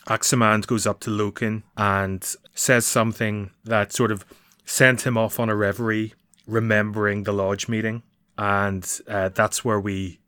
[0.08, 4.26] Aximand goes up to Loken and says something that sort of
[4.66, 6.14] sent him off on a reverie,
[6.48, 8.04] remembering the lodge meeting,
[8.38, 10.20] and uh, that's where we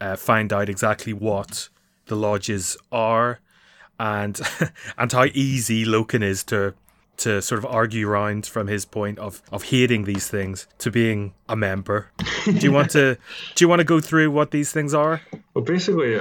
[0.00, 1.68] uh, find out exactly what
[2.06, 3.40] the lodges are,
[4.02, 4.40] and
[4.98, 6.74] and how easy Loken is to
[7.18, 11.34] to sort of argue around from his point of of hating these things to being
[11.48, 12.10] a member.
[12.44, 13.16] do you want to
[13.54, 15.22] do you want to go through what these things are?
[15.54, 16.20] well, basically,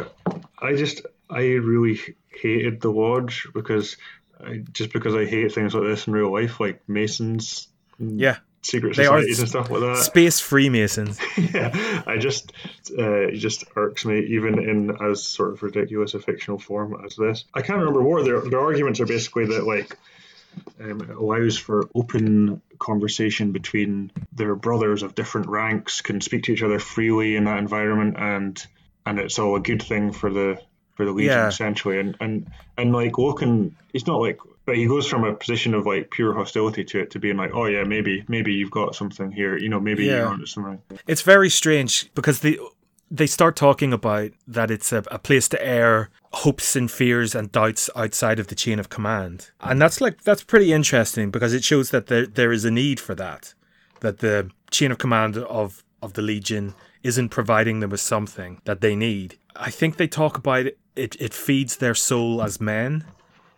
[0.60, 3.98] I just I really hated the Lodge because
[4.39, 7.67] I, just because I hate things like this in real life, like Masons.
[7.98, 8.38] Yeah.
[8.63, 9.97] Secret They societies and stuff like that.
[9.97, 11.19] Space Freemasons.
[11.38, 12.52] yeah, I just
[12.97, 17.15] uh, it just irks me, even in as sort of ridiculous a fictional form as
[17.15, 17.45] this.
[17.54, 19.06] I can't remember what their their arguments are.
[19.08, 19.97] Basically, that like
[20.80, 26.54] um, it allows for open conversation between their brothers of different ranks, can speak to
[26.54, 28.63] each other freely in that environment, and
[29.08, 30.62] and it's all a good thing for the
[30.95, 31.47] for the Legion Yeah.
[31.47, 32.00] essentially.
[32.00, 34.38] And and and like Loken, he's not like.
[34.65, 37.52] But he goes from a position of like pure hostility to it to being like,
[37.54, 40.17] oh yeah, maybe maybe you've got something here, you know, maybe Yeah.
[40.17, 40.82] you're onto something.
[41.08, 42.58] It's very strange because they
[43.10, 47.52] they start talking about that it's a, a place to air hopes and fears and
[47.52, 51.63] doubts outside of the chain of command, and that's like that's pretty interesting because it
[51.63, 53.54] shows that there there is a need for that,
[54.00, 58.80] that the chain of command of of the Legion isn't providing them with something that
[58.82, 59.38] they need.
[59.56, 60.78] I think they talk about it.
[60.95, 63.06] It, it feeds their soul as men.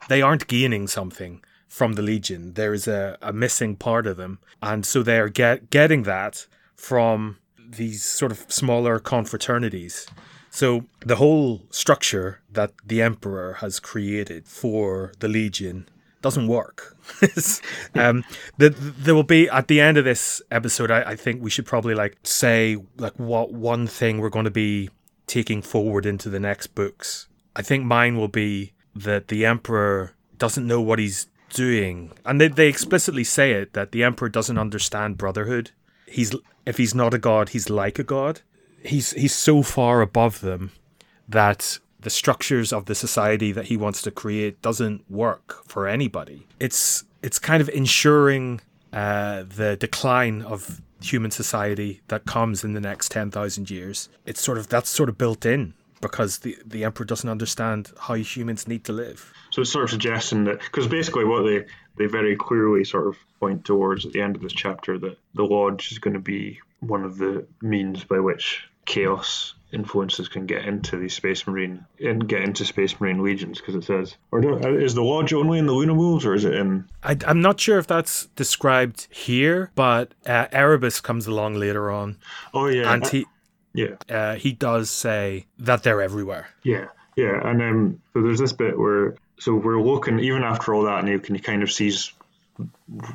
[0.10, 2.54] They aren't gaining something from the Legion.
[2.54, 6.48] There is a, a missing part of them, and so they are get, getting that
[6.76, 10.08] from these sort of smaller confraternities.
[10.50, 15.90] So the whole structure that the Emperor has created for the Legion
[16.22, 16.96] doesn't work.
[17.96, 18.24] um,
[18.58, 20.92] the, there will be at the end of this episode.
[20.92, 24.52] I, I think we should probably like say like what one thing we're going to
[24.52, 24.90] be
[25.28, 27.28] taking forward into the next books.
[27.56, 32.48] I think mine will be that the Emperor doesn't know what he's doing, and they
[32.48, 35.72] they explicitly say it that the Emperor doesn't understand brotherhood.
[36.06, 38.42] He's if he's not a god, he's like a god.
[38.84, 40.72] He's he's so far above them
[41.28, 46.46] that the structures of the society that he wants to create doesn't work for anybody.
[46.60, 52.82] It's it's kind of ensuring uh, the decline of human society that comes in the
[52.82, 54.10] next ten thousand years.
[54.26, 58.14] It's sort of that's sort of built in because the the emperor doesn't understand how
[58.14, 59.34] humans need to live.
[59.52, 61.66] So it's sort of suggesting that because basically what they
[61.98, 65.44] they very clearly sort of point towards at the end of this chapter that the
[65.44, 70.66] lodge is going to be one of the means by which chaos influences can get
[70.66, 74.40] into the space marine and get into space marine legions because it says or
[74.80, 77.60] is the lodge only in the Luna Wolves or is it in I, I'm not
[77.60, 82.18] sure if that's described here, but uh, Erebus comes along later on,
[82.54, 83.26] oh yeah and he
[83.74, 86.48] yeah uh, he does say that they're everywhere.
[86.64, 90.84] Yeah, yeah, and um, so there's this bit where so we're looking even after all
[90.84, 92.14] that, and he can kind of sees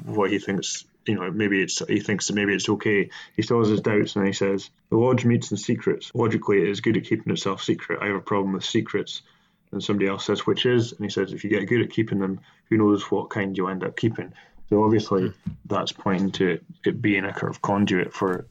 [0.04, 0.84] what he thinks.
[1.06, 3.08] You know, maybe it's he thinks that maybe it's okay.
[3.34, 6.10] He still has his doubts, and he says the lodge meets in secrets.
[6.14, 8.00] Logically, it is good at keeping itself secret.
[8.02, 9.22] I have a problem with secrets.
[9.70, 12.18] And somebody else says which is, and he says if you get good at keeping
[12.18, 12.40] them,
[12.70, 14.32] who knows what kind you end up keeping.
[14.70, 15.32] So obviously,
[15.66, 18.46] that's pointing to it being a kind of conduit for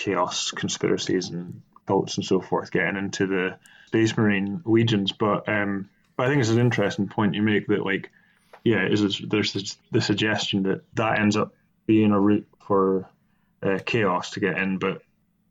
[0.00, 5.12] chaos, conspiracies, and cults and so forth getting into the Space Marine legions.
[5.12, 8.10] But um, but I think it's an interesting point you make that like
[8.64, 11.54] yeah, is this, there's this, the suggestion that that ends up
[11.86, 13.08] being a route for
[13.62, 15.02] uh, chaos to get in, but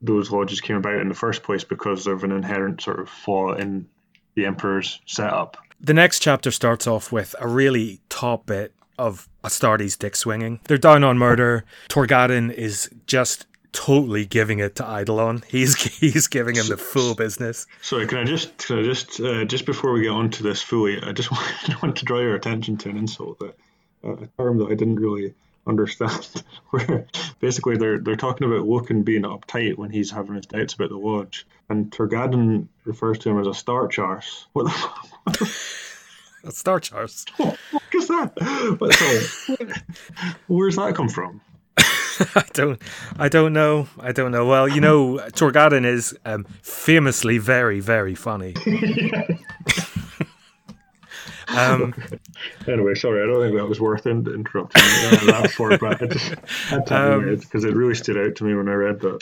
[0.02, 3.52] those lodges came about in the first place because of an inherent sort of flaw
[3.52, 3.86] in
[4.34, 5.58] the Emperor's setup.
[5.80, 10.60] The next chapter starts off with a really top bit of Astartes dick swinging.
[10.64, 11.64] They're down on murder.
[11.88, 15.42] Torgaddon is just totally giving it to Eidolon.
[15.48, 17.66] He's he's giving him the full business.
[17.82, 20.62] Sorry, can I just can I just uh, just before we get on to this
[20.62, 23.56] fully, I just want, want to draw your attention to an insult that
[24.04, 25.34] uh, a term that I didn't really
[25.66, 26.42] understand.
[26.70, 27.06] Where
[27.40, 30.98] basically they're they're talking about Loken being uptight when he's having his doubts about the
[30.98, 34.46] lodge, and Torgaddon refers to him as a star charse.
[34.52, 35.48] What the fuck
[36.44, 37.26] A Star Charts.
[37.92, 38.76] is that?
[38.78, 39.68] What, sorry,
[40.48, 41.40] where's that come from?
[42.34, 42.80] I don't
[43.18, 43.88] I don't know.
[43.98, 44.46] I don't know.
[44.46, 48.54] Well, you know, Torgaddon is um, famously very, very funny.
[51.48, 51.94] um,
[52.68, 54.82] Anyway, sorry, I don't think that was worth in- interrupting
[55.26, 56.34] that for, but I just
[56.68, 59.20] had to Um, because it really stood out to me when I read that.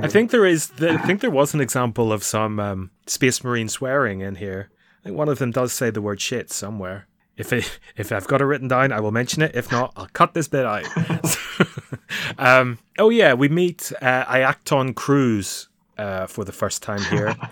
[0.00, 0.72] I think there is.
[0.80, 4.70] I think there was an example of some um, Space Marine swearing in here.
[5.00, 7.06] I think one of them does say the word shit somewhere.
[7.36, 9.54] If it, if I've got it written down, I will mention it.
[9.54, 10.86] If not, I'll cut this bit out.
[12.38, 15.68] um, oh yeah, we meet uh, Iacton Qruze
[15.98, 17.34] uh, for the first time here.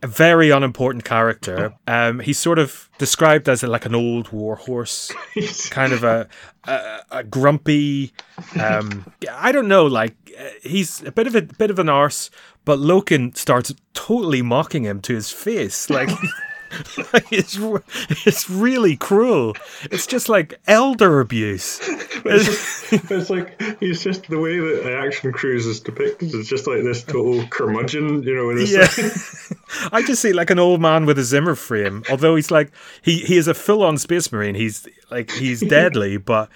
[0.00, 1.74] A very unimportant character.
[1.88, 5.12] Um, he's sort of described as like an old war horse,
[5.70, 6.28] kind of a
[6.68, 8.12] a, a grumpy.
[8.60, 12.30] Um, I don't know, like uh, he's a bit of a bit of an arse,
[12.64, 16.10] but Loken starts totally mocking him to his face, like.
[17.12, 17.58] like it's
[18.26, 19.56] it's really cruel.
[19.84, 21.80] It's just like elder abuse.
[22.24, 26.66] It's, it's, like he's just the way that the Iacton Qruze is depicted is just
[26.66, 28.50] like this total curmudgeon, you know.
[28.50, 28.88] yeah,
[29.92, 32.04] I just see like an old man with a Zimmer frame.
[32.10, 32.70] Although he's like
[33.02, 34.54] he he is a full on space marine.
[34.54, 36.50] He's like he's deadly, but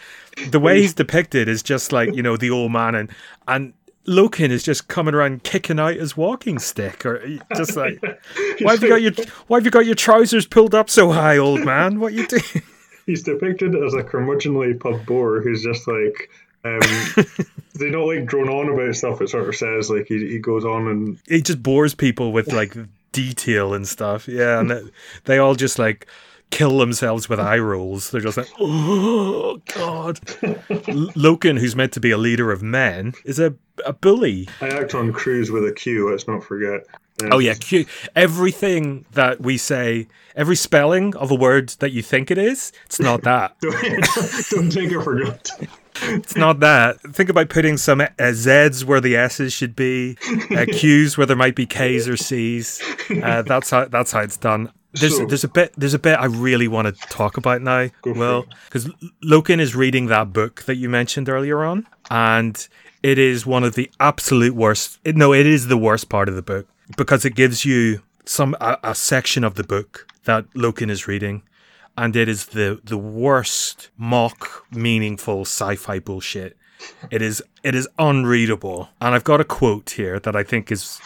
[0.51, 3.11] the way he's depicted is just like you know the old man and
[3.49, 3.73] and
[4.07, 7.25] Loken is just coming around kicking out his walking stick, or
[7.57, 8.01] just like,
[8.61, 9.13] why have you got your
[9.47, 12.01] why have you got your trousers pulled up so high, old man?
[12.01, 12.43] What you doing?
[13.07, 16.31] He's depicted as a curmudgeonly pub bore who's just like,
[16.65, 16.81] um,
[17.75, 19.21] they don't like drone on about stuff.
[19.21, 22.53] It sort of says like he he goes on and he just bores people with
[22.53, 22.77] like
[23.13, 24.27] detail and stuff.
[24.27, 24.91] Yeah, and
[25.25, 26.07] they all just like
[26.53, 28.11] kill themselves with eye rolls.
[28.11, 30.21] They're just like, oh god.
[31.17, 34.47] Loken, who's meant to be a leader of men, is a, a bully.
[34.61, 36.11] Iacton Qruze with a Q.
[36.11, 36.87] Let's not forget.
[37.23, 37.87] Um, oh yeah, Q.
[38.15, 43.01] Everything that we say, every spelling of a word that you think it is, it's
[43.01, 43.57] not that.
[43.61, 45.69] don't, don't take it for granted.
[46.05, 47.01] It's not that.
[47.01, 50.17] Think about putting some uh, Z's where the S's should be,
[50.51, 52.83] uh, Q's where there might be K's or C's.
[53.23, 54.73] Uh, that's how that's how it's done.
[54.93, 57.89] There's so, there's a bit there's a bit I really want to talk about now.
[58.05, 58.87] Well, because
[59.25, 62.69] Loken is reading that book that you mentioned earlier on, and
[63.03, 64.99] it is one of the absolute worst.
[65.05, 68.55] It, no, it is the worst part of the book because it gives you some
[68.61, 71.43] a, a section of the book that Loken is reading,
[71.97, 76.57] and it is the the worst mock meaningful sci-fi bullshit.
[77.11, 81.01] It is it is unreadable, and I've got a quote here that I think is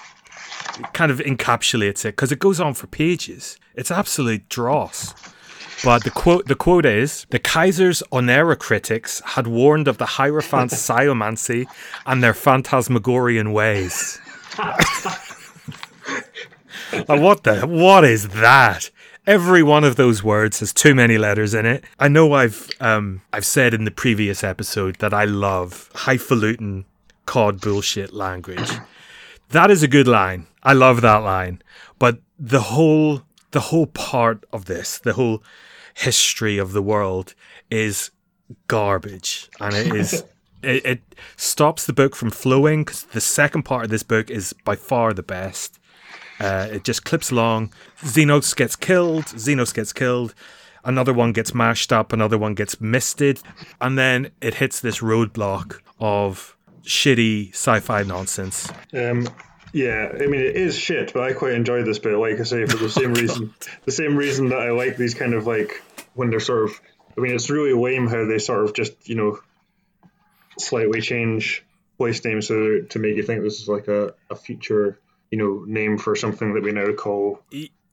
[0.93, 3.59] kind of encapsulates it because it goes on for pages.
[3.75, 5.15] It's absolute dross.
[5.85, 11.67] But the quote the quote is the Kaiser's oneirocritics had warned of the Hierophant's sciomancy
[12.07, 14.19] and their phantasmagorian ways.
[17.07, 18.91] what the what is that?
[19.27, 21.85] Every one of those words has too many letters in it.
[21.99, 26.87] I know I've um, I've said in the previous episode that I love highfalutin
[27.27, 28.71] cod bullshit language.
[29.51, 30.47] That is a good line.
[30.63, 31.63] I love that line.
[31.99, 35.43] But the whole the whole part of this, the whole
[35.95, 37.35] history of the world
[37.71, 38.11] is
[38.69, 39.49] garbage.
[39.61, 40.25] And it is
[40.63, 41.01] it, it,
[41.37, 45.13] stops the book from flowing because the second part of this book is by far
[45.13, 45.79] the best.
[46.39, 47.73] Uh, it just clips along.
[48.01, 49.25] Xenos gets killed.
[49.25, 50.35] Xenos gets killed.
[50.85, 52.13] Another one gets mashed up.
[52.13, 53.41] Another one gets misted.
[53.81, 56.56] And then it hits this roadblock of
[56.87, 59.27] shitty sci-fi nonsense um,
[59.77, 62.17] yeah, I mean it is shit, but I quite enjoy this bit.
[62.17, 63.53] Like I say, for the same reason,
[63.85, 65.83] the same reason that I like these kind of like
[66.15, 66.81] when they're sort of.
[67.17, 69.39] I mean, it's really lame how they sort of just you know
[70.59, 71.63] slightly change
[71.99, 74.99] place names so to make you think this is like a, a future
[75.31, 77.43] you know name for something that we now call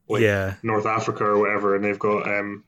[0.08, 2.64] like yeah North Africa or whatever, and they've got um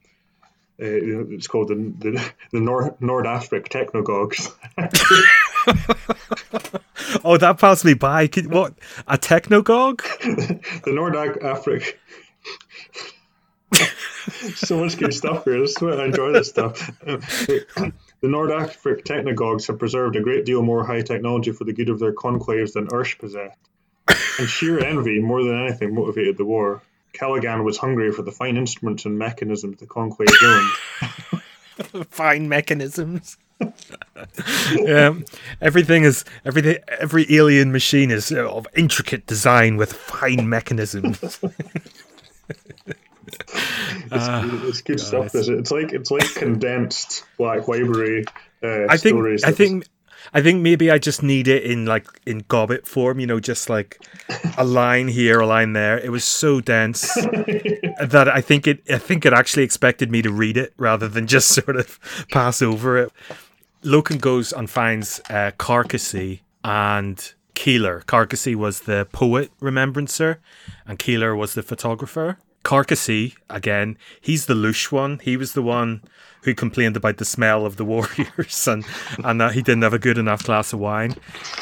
[0.79, 4.53] uh, it's called the the, the Nord Nord Afric Technogogs.
[7.25, 8.27] oh, that passed me by.
[8.47, 8.75] What
[9.07, 10.03] a technogog?
[10.85, 11.99] the Nord Afric.
[14.55, 15.61] so much good stuff here.
[15.61, 16.91] This I enjoy this stuff.
[17.01, 21.89] the Nord Afric technogogs have preserved a great deal more high technology for the good
[21.89, 23.59] of their conclaves than Ursh possessed.
[24.39, 26.83] And sheer envy, more than anything, motivated the war.
[27.13, 31.43] Kalagann was hungry for the fine instruments and mechanisms the conclave owned.
[32.11, 33.37] fine mechanisms.
[34.75, 35.15] yeah,
[35.61, 36.77] everything is everything.
[37.01, 41.19] Every alien machine is of intricate design with fine mechanisms.
[41.23, 41.43] it's,
[44.13, 45.35] uh, it's, good God, stuff.
[45.35, 48.27] It's, it's like it's like condensed Black Library
[48.63, 49.45] uh, I think, stories.
[49.45, 49.87] I think
[50.33, 53.69] I think maybe I just need it in like in gobbet form, you know, just
[53.69, 54.01] like
[54.59, 55.99] a line here, a line there.
[55.99, 60.31] It was so dense that I think it I think it actually expected me to
[60.31, 61.99] read it rather than just sort of
[62.31, 63.13] pass over it.
[63.83, 68.03] Loken goes and finds uh, Karkasy and Keeler.
[68.07, 70.41] Karkasy was the poet remembrancer,
[70.87, 72.39] and Keeler was the photographer.
[72.67, 75.21] Karkasy, again, he's the louche one.
[75.23, 76.03] He was the one
[76.43, 78.85] who complained about the smell of the warriors and,
[79.23, 81.15] and that he didn't have a good enough glass of wine.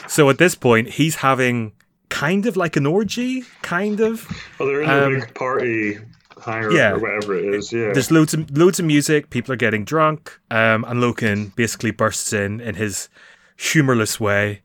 [0.09, 1.73] So at this point, he's having
[2.09, 4.27] kind of like an orgy, kind of.
[4.59, 5.99] Well, they're in um, a big party
[6.43, 6.93] hangar yeah.
[6.93, 7.71] or whatever it is.
[7.71, 9.29] Yeah, there's loads of loads of music.
[9.29, 10.41] People are getting drunk.
[10.51, 13.11] Um, and Loken basically bursts in in his
[13.59, 14.63] humorless way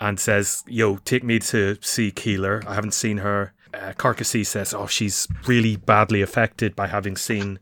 [0.00, 2.62] and says, "Yo, take me to see Keeler.
[2.66, 3.92] I haven't seen her." Uh,
[4.22, 7.58] says, "Oh, she's really badly affected by having seen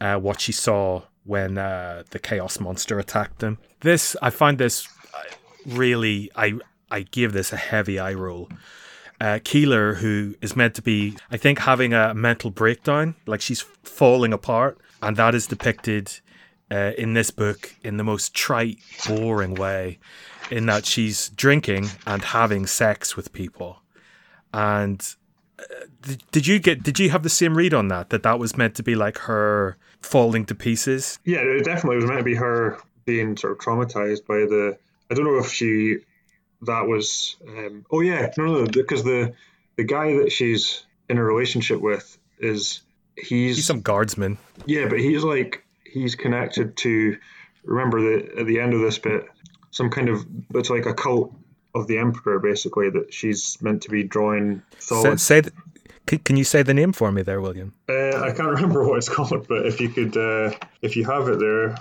[0.00, 4.88] uh, what she saw when uh, the Chaos Monster attacked them." This, I find this
[5.14, 5.22] uh,
[5.66, 6.54] really, I
[6.90, 8.48] I give this a heavy eye roll
[9.20, 13.60] uh, Keeler, who is meant to be, I think, having a mental breakdown, like she's
[13.82, 16.20] falling apart, and that is depicted
[16.70, 19.98] uh, in this book in the most trite, boring way,
[20.50, 23.82] in that she's drinking and having sex with people,
[24.52, 25.14] and.
[26.02, 26.82] Did, did you get?
[26.82, 28.10] Did you have the same read on that?
[28.10, 31.18] That that was meant to be like her falling to pieces.
[31.24, 34.76] Yeah, it definitely was meant to be her being sort of traumatized by the.
[35.10, 35.98] I don't know if she.
[36.62, 37.36] That was.
[37.46, 39.34] Um, oh yeah, no, no, because the
[39.76, 42.80] the guy that she's in a relationship with is
[43.16, 44.38] he's, He's some guardsman.
[44.66, 47.16] yeah, but he's like he's connected to.
[47.64, 49.26] Remember that at the end of this bit,
[49.70, 51.34] some kind of it's like a cult
[51.74, 56.44] of the emperor, basically that she's meant to be drawing Say, say th- can, you
[56.44, 57.72] say the name for me there, William?
[57.88, 60.52] Uh, I can't remember what it's called, but if you could, uh,
[60.82, 61.76] if you have it there,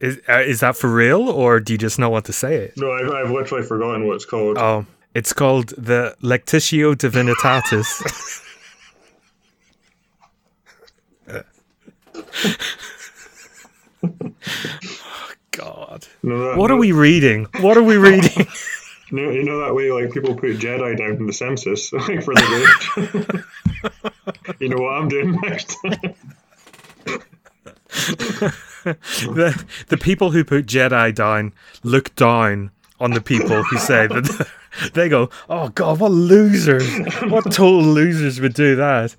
[0.00, 2.72] Is uh, is that for real, or do you just not want to say it?
[2.76, 4.56] no, I've, I've literally forgotten what it's called.
[4.58, 8.42] Oh, it's called the Lectitio Divinitatus.
[15.52, 17.46] God, No, that- what are we reading?
[17.60, 18.46] What are we reading?
[19.10, 22.24] You know, you know that way, like people put Jedi down in the census, like
[22.24, 23.44] for the
[23.82, 24.58] village.
[24.60, 25.76] you know what I'm doing next?
[28.84, 31.52] the the people who put Jedi down
[31.84, 34.48] look down on the people who say that
[34.94, 36.88] they go, "Oh God, what losers!
[37.30, 39.14] What total losers would do that?"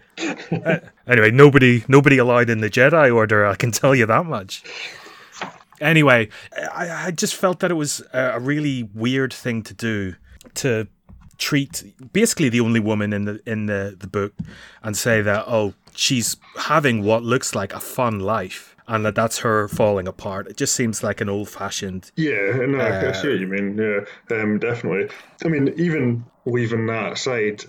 [0.51, 3.45] Uh, anyway, nobody nobody allowed in the Jedi Order.
[3.45, 4.63] I can tell you that much.
[5.79, 6.29] Anyway,
[6.73, 10.15] I, I just felt that it was a really weird thing to do
[10.55, 10.87] to
[11.37, 14.33] treat basically the only woman in the in the, the book
[14.81, 19.39] and say that oh she's having what looks like a fun life and that that's
[19.39, 20.47] her falling apart.
[20.47, 22.11] It just seems like an old fashioned.
[22.15, 23.77] yeah, no, I see what you mean.
[23.77, 25.09] Yeah, um, definitely.
[25.43, 27.65] I mean, even leaving that aside,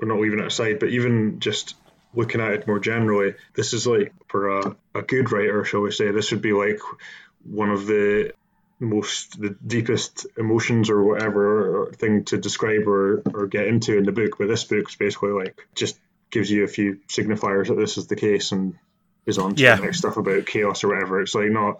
[0.00, 1.76] or not leaving it aside, but even just
[2.14, 5.90] looking at it more generally, this is like for a, a good writer, shall we
[5.90, 6.80] say, this would be like
[7.44, 8.32] one of the
[8.80, 14.04] most the deepest emotions or whatever or thing to describe or, or get into in
[14.04, 15.98] the book but this book's basically like just
[16.30, 18.74] gives you a few signifiers that this is the case and
[19.24, 19.76] is on to Yeah.
[19.76, 21.76] the next stuff about chaos or whatever it's like not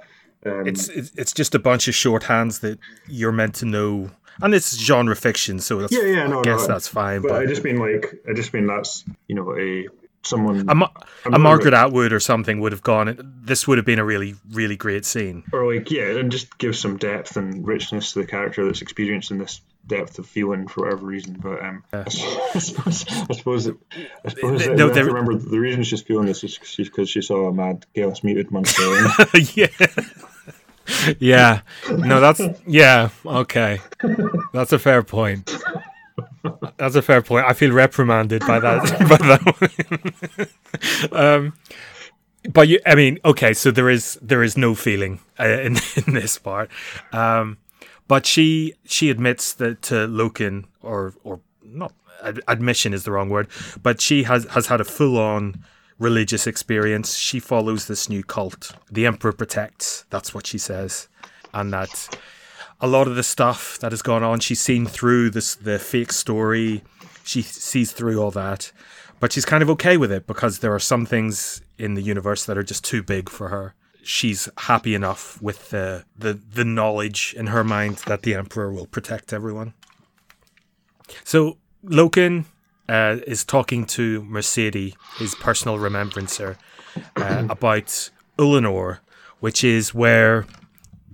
[0.46, 4.10] um, It's it's it's just a bunch of shorthands that you're meant to know,
[4.40, 7.22] and it's genre fiction, so that's, yeah yeah no I guess no, that's fine.
[7.22, 9.86] but, But, I just mean like I just mean that's you know a
[10.22, 10.90] someone a, Ma-
[11.24, 13.16] a Margaret Atwood or something would have gone.
[13.42, 15.44] This would have been a really really great scene.
[15.52, 19.38] or like yeah and just give some depth and richness to the character that's experiencing
[19.38, 23.76] this depth of feeling for whatever reason but um I suppose I suppose, it,
[24.24, 27.52] I suppose no, have remember the reason she's feeling this is because she saw a
[27.52, 28.82] mad chaos muted monster
[29.54, 29.66] yeah.
[31.18, 31.60] Yeah.
[31.88, 33.80] No, that's yeah, okay.
[34.52, 35.56] That's a fair point.
[36.76, 37.46] That's a fair point.
[37.46, 39.16] I feel reprimanded by that by
[40.38, 41.52] that um
[42.50, 45.76] but you I mean, okay, so there is there is no feeling uh, in
[46.06, 46.70] in this part.
[47.12, 47.58] Um
[48.08, 53.28] but she she admits that to Loken or or not ad- admission is the wrong
[53.28, 53.48] word,
[53.82, 55.64] but she has has had a full on
[55.98, 57.16] religious experience.
[57.16, 58.74] She follows this new cult.
[58.90, 60.04] The Emperor protects.
[60.10, 61.08] That's what she says,
[61.54, 62.16] and that
[62.82, 66.12] a lot of the stuff that has gone on, she's seen through this the fake
[66.12, 66.82] story.
[67.24, 68.72] She sees through all that,
[69.20, 72.44] but she's kind of okay with it because there are some things in the universe
[72.44, 73.74] that are just too big for her.
[74.02, 78.86] She's happy enough with the the, the knowledge in her mind that the Emperor will
[78.86, 79.74] protect everyone.
[81.22, 82.46] So Loken
[82.88, 86.58] uh, is talking to Mersadie, his personal remembrancer,
[87.14, 88.98] uh, about Ullanor,
[89.38, 90.46] which is where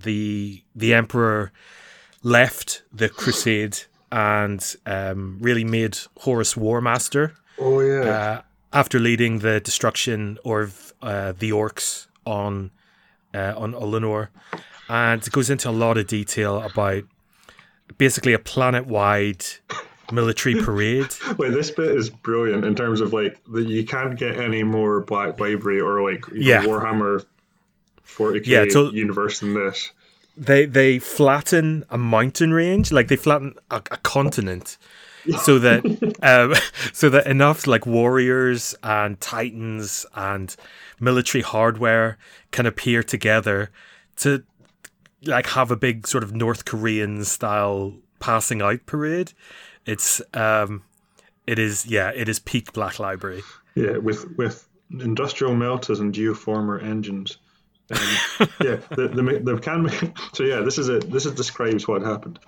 [0.03, 1.51] the the Emperor
[2.23, 3.77] left the Crusade
[4.11, 8.41] and um, really made Horus War Master oh yeah uh,
[8.73, 12.71] after leading the destruction of uh, the orcs on
[13.33, 14.29] uh, on Ullanor,
[14.87, 17.03] and it goes into a lot of detail about
[17.97, 19.45] basically a planet-wide
[20.11, 21.07] military parade.
[21.37, 25.01] Wait, this bit is brilliant in terms of like that you can't get any more
[25.01, 26.63] Black Library or like know, Yeah.
[26.63, 27.25] Warhammer
[28.17, 29.91] 40k Yeah, so- universe than this.
[30.37, 34.77] They they flatten a mountain range, like they flatten a, a continent,
[35.43, 35.83] so that
[36.21, 36.55] um,
[36.93, 40.55] so that enough like warriors and titans and
[40.99, 42.17] military hardware
[42.51, 43.69] can appear together
[44.17, 44.43] to
[45.25, 49.33] like have a big sort of North Korean style passing out parade.
[49.85, 50.83] It's um,
[51.47, 53.43] it is yeah, it is peak Black Library.
[53.75, 57.37] Yeah, with with industrial melters and geoformer engines.
[57.91, 59.89] Um, yeah, the the, the can
[60.33, 61.11] so yeah, this is it.
[61.11, 62.39] This is describes what happened.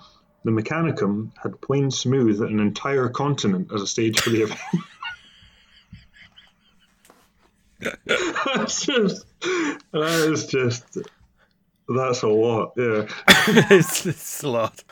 [0.44, 4.60] the Mechanicum had planed smooth an entire continent as a stage for the event.
[8.54, 10.98] that's just, that is just,
[11.88, 13.06] that's a lot, yeah.
[13.70, 14.84] it's, it's a lot.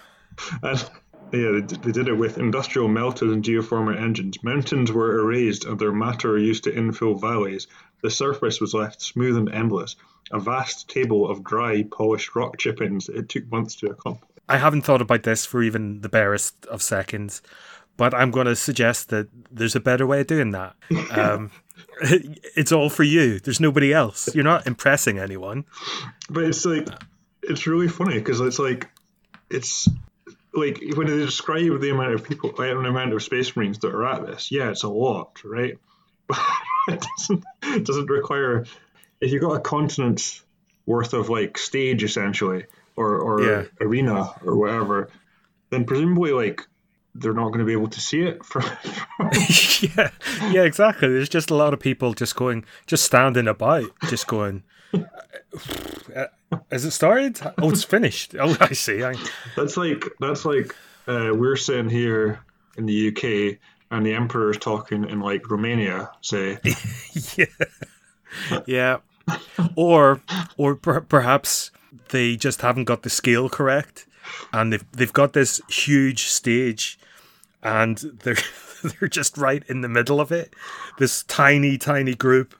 [0.63, 0.85] And
[1.33, 4.43] yeah, they, they did it with industrial melted and geoformer engines.
[4.43, 7.67] Mountains were erased and their matter used to infill valleys.
[8.03, 9.97] The surface was left smooth and endless,
[10.33, 14.31] a vast table of dry, polished rock chippings it took months to accomplish.
[14.49, 17.43] I haven't thought about this for even the barest of seconds,
[17.97, 20.75] but I'm going to suggest that there's a better way of doing that.
[21.11, 21.51] Um,
[22.03, 23.41] it's all for you.
[23.41, 24.35] There's nobody else.
[24.35, 25.65] You're not impressing anyone.
[26.29, 26.87] But it's like,
[27.43, 28.89] it's really funny because it's like,
[29.51, 29.89] it's
[30.53, 34.05] like when they describe the amount of people, the amount of space marines that are
[34.07, 35.79] at this, yeah, it's a lot, right?
[36.87, 38.65] But it doesn't, it doesn't require.
[39.21, 40.43] If you've got a continent's
[40.87, 42.65] worth of like stage essentially,
[42.97, 43.65] or or Yeah.
[43.81, 45.11] arena or whatever,
[45.71, 46.67] then presumably like
[47.15, 48.63] they're not going to be able to see it from.
[49.97, 50.11] yeah,
[50.51, 51.09] yeah, exactly.
[51.09, 54.63] There's just a lot of people just going, just standing about, just going.
[54.95, 56.27] Uh,
[56.71, 57.41] Has it started?
[57.59, 58.35] Oh, it's finished.
[58.39, 59.05] Oh, I see.
[59.05, 59.15] I,
[59.57, 60.75] That's like that's like
[61.07, 62.41] uh, we're sitting here
[62.77, 63.59] in the UK
[63.91, 66.59] and the emperor's talking in like Romania, say.
[67.37, 67.47] yeah,
[68.67, 68.97] yeah.
[69.77, 70.21] Or,
[70.57, 71.71] or per- perhaps
[72.09, 74.07] they just haven't got the scale correct,
[74.53, 76.99] and they've they've got this huge stage,
[77.63, 78.37] and they're
[78.83, 80.55] they're just right in the middle of it.
[80.99, 82.55] This tiny, tiny group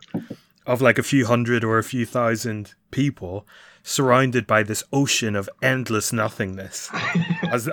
[0.67, 3.47] of like a few hundred or a few thousand people
[3.91, 6.89] surrounded by this ocean of endless nothingness
[7.51, 7.69] as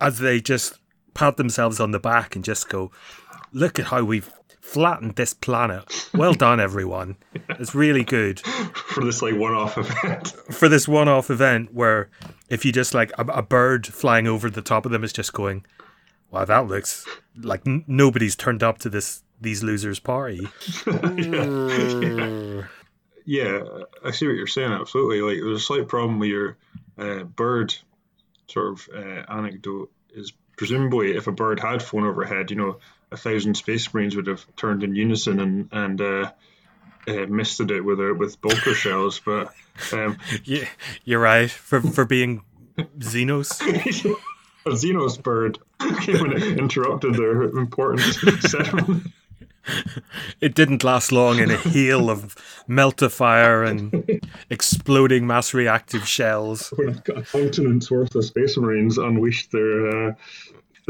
[0.00, 0.80] as they just
[1.14, 2.90] pat themselves on the back and just go
[3.52, 6.08] look at how we've flattened this planet.
[6.12, 7.16] Well done everyone.
[7.50, 8.40] It's really good.
[8.40, 10.28] For this like one-off event.
[10.50, 12.10] for this one-off event where
[12.48, 15.32] if you just like a, a bird flying over the top of them is just
[15.32, 15.64] going
[16.32, 17.06] wow that looks
[17.36, 20.46] like n- nobody's turned up to this these losers party.
[20.86, 22.64] Yeah,
[24.04, 24.72] I see what you're saying.
[24.72, 25.20] Absolutely.
[25.22, 26.56] Like there's a slight problem with your
[26.98, 27.74] uh, bird
[28.48, 29.90] sort of uh, anecdote.
[30.12, 32.78] Is presumably if a bird had flown overhead, you know,
[33.12, 36.32] a thousand space marines would have turned in unison and and uh,
[37.06, 39.20] uh, misted it with a, with bolter shells.
[39.20, 39.52] But
[39.92, 40.66] um, yeah
[41.04, 42.42] you're right for for being
[42.98, 43.60] xenos
[44.66, 45.58] a Xenos bird
[46.00, 48.00] came and interrupted their important
[48.42, 49.02] ceremony.
[50.40, 52.36] it didn't last long in a hail of
[52.66, 56.72] melter fire and exploding mass reactive shells.
[57.14, 60.08] a continent's worth of space marines unleashed their.
[60.08, 60.14] Uh,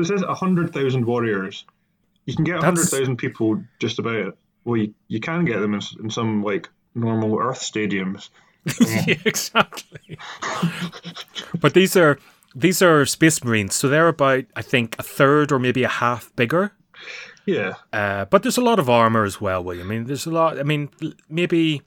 [0.03, 1.65] says hundred thousand warriors.
[2.27, 4.37] You can get hundred That's- people just about.
[4.65, 8.29] Well, you, you can get them in, in some like normal Earth stadiums.
[9.07, 10.19] yeah, exactly.
[11.61, 12.19] but these are
[12.55, 16.35] these are space marines, so they're about I think a third or maybe a half
[16.37, 16.73] bigger.
[17.47, 19.87] Yeah, Uh, but there's a lot of armor as well, William.
[19.87, 20.59] I mean, there's a lot.
[20.59, 20.91] I mean,
[21.29, 21.83] maybe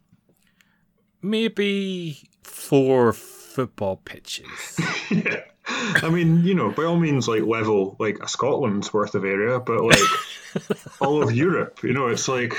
[1.22, 4.80] maybe four football pitches.
[5.10, 5.42] yeah.
[5.68, 9.60] I mean, you know, by all means, like level like a Scotland's worth of area,
[9.60, 12.54] but like all of Europe, you know, it's like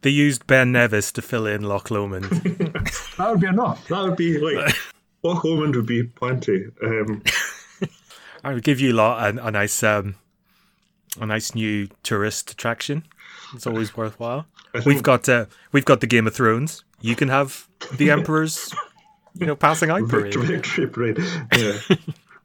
[0.00, 2.24] They used Ben Nevis to fill in Loch Lomond.
[3.18, 3.86] that would be enough.
[3.88, 4.74] That would be like
[5.22, 6.66] Loch Lomond would be plenty.
[6.82, 7.22] Um,
[8.42, 10.14] I would give you a lot a, a nice um,
[11.20, 13.04] a nice new tourist attraction.
[13.54, 14.46] It's always worthwhile.
[14.84, 16.84] We've got uh, we've got the Game of Thrones.
[17.00, 18.74] You can have the Emperor's,
[19.38, 20.34] you know, passing out parade.
[20.34, 21.18] victory parade.
[21.56, 21.78] Yeah.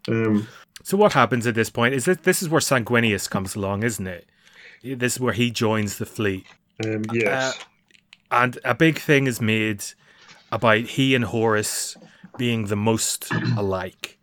[0.07, 0.47] um,
[0.83, 4.07] So what happens at this point is that this is where Sanguinius comes along, isn't
[4.07, 4.27] it?
[4.83, 6.45] This is where he joins the fleet,
[6.85, 7.57] um, yes.
[8.31, 9.83] and a big thing is made
[10.51, 11.97] about he and Horus
[12.37, 14.17] being the most alike.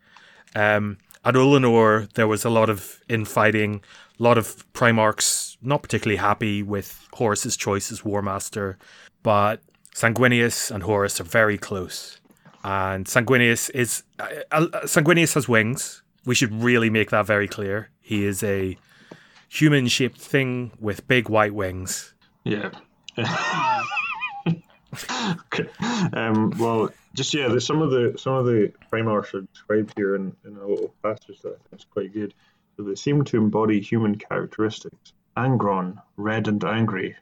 [0.54, 3.82] Um, at Ullanor, there was a lot of infighting,
[4.18, 8.78] a lot of Primarchs not particularly happy with Horus's choice as War Master,
[9.22, 9.60] but
[9.94, 12.20] Sanguinius and Horus are very close.
[12.64, 16.02] And Sanguinius is uh, uh, Sanguinius has wings.
[16.24, 17.90] We should really make that very clear.
[18.00, 18.76] He is a
[19.48, 22.14] human-shaped thing with big white wings.
[22.44, 22.70] Yeah.
[25.46, 25.68] okay.
[26.12, 30.16] Um, well, just yeah, there's some of the some of the Primarchs are described here
[30.16, 32.34] in, in a little passage that I think is quite good.
[32.78, 35.12] They seem to embody human characteristics.
[35.36, 37.16] Angron, red and angry.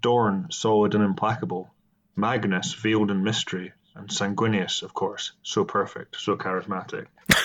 [0.00, 1.70] Dorn, solid and implacable.
[2.16, 3.72] Magnus, veiled in mystery.
[3.94, 7.06] And Sanguinius, of course, so perfect, so charismatic.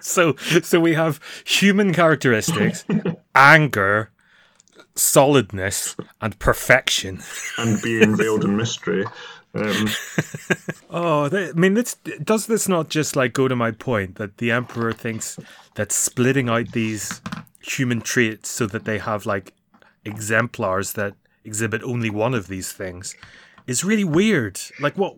[0.00, 2.84] So, so we have human characteristics,
[3.36, 4.10] anger,
[4.96, 7.20] solidness, and perfection.
[7.58, 9.04] and being veiled in mystery.
[9.54, 9.88] Um,
[10.94, 14.36] Oh, th- I mean, this, does this not just like go to my point that
[14.36, 15.38] the emperor thinks
[15.74, 17.22] that splitting out these
[17.62, 19.54] human traits so that they have like
[20.04, 23.16] exemplars that exhibit only one of these things
[23.66, 24.60] is really weird.
[24.80, 25.12] Like, what?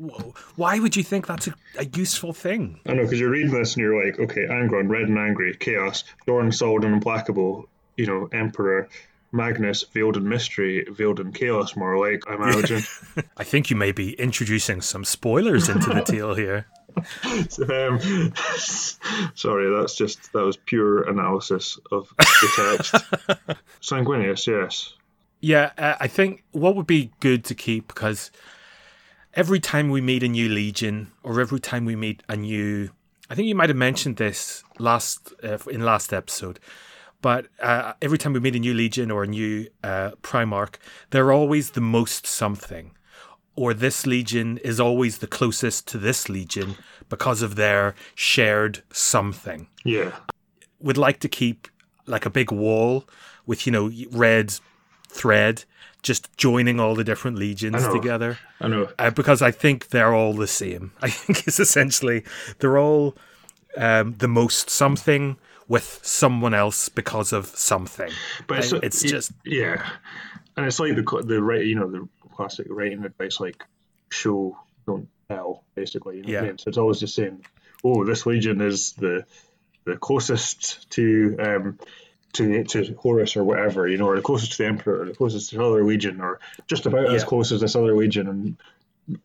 [0.57, 2.79] Why would you think that's a, a useful thing?
[2.87, 6.05] I know because you're reading this and you're like, okay, Angron, red and angry, chaos,
[6.27, 7.67] Dorn, solid and implacable,
[7.97, 8.89] you know, emperor,
[9.35, 12.83] Magnus, veiled in mystery, veiled in chaos, more like I imagine.
[13.37, 16.67] I think you may be introducing some spoilers into the tale here.
[17.69, 17.99] um,
[19.35, 22.95] sorry, that's just that was pure analysis of the text.
[23.81, 24.95] Sanguinius, yes.
[25.41, 28.31] Yeah, uh, I think what would be good to keep because
[29.35, 32.91] every time we meet a new legion or every time we meet a new,
[33.29, 36.61] I think you might have mentioned this last uh, in last episode,
[37.25, 40.75] but uh, every time we meet a new legion or a new uh, Primarch,
[41.09, 42.91] they're always the most something,
[43.57, 46.77] or this legion is always the closest to this legion
[47.09, 50.13] because of their shared something Yeah.
[50.79, 51.69] would like to keep
[52.05, 53.05] like a big wall
[53.47, 54.61] with you know red
[55.09, 55.65] thread
[56.03, 57.95] just joining all the different legions know.
[57.95, 58.89] together I know.
[58.99, 60.93] uh, because I think they're all the same.
[61.01, 62.23] I think it's essentially
[62.59, 63.17] they're all
[63.79, 65.39] um, the most something
[65.69, 68.11] with someone else because of something.
[68.47, 69.85] But it's, it's it- just yeah,
[70.57, 73.65] and it's like the the right you know the classic writing advice like
[74.11, 76.17] show don't tell basically.
[76.19, 76.49] You know what I Yeah.
[76.49, 76.59] mean?
[76.59, 77.43] So it's always the same.
[77.85, 79.25] oh, this legion is the
[79.85, 81.79] the closest to um
[82.35, 85.15] to to Horus or whatever, you know, or the closest to the Emperor, or the
[85.15, 88.57] closest to another legion, or just about as close as this other legion, and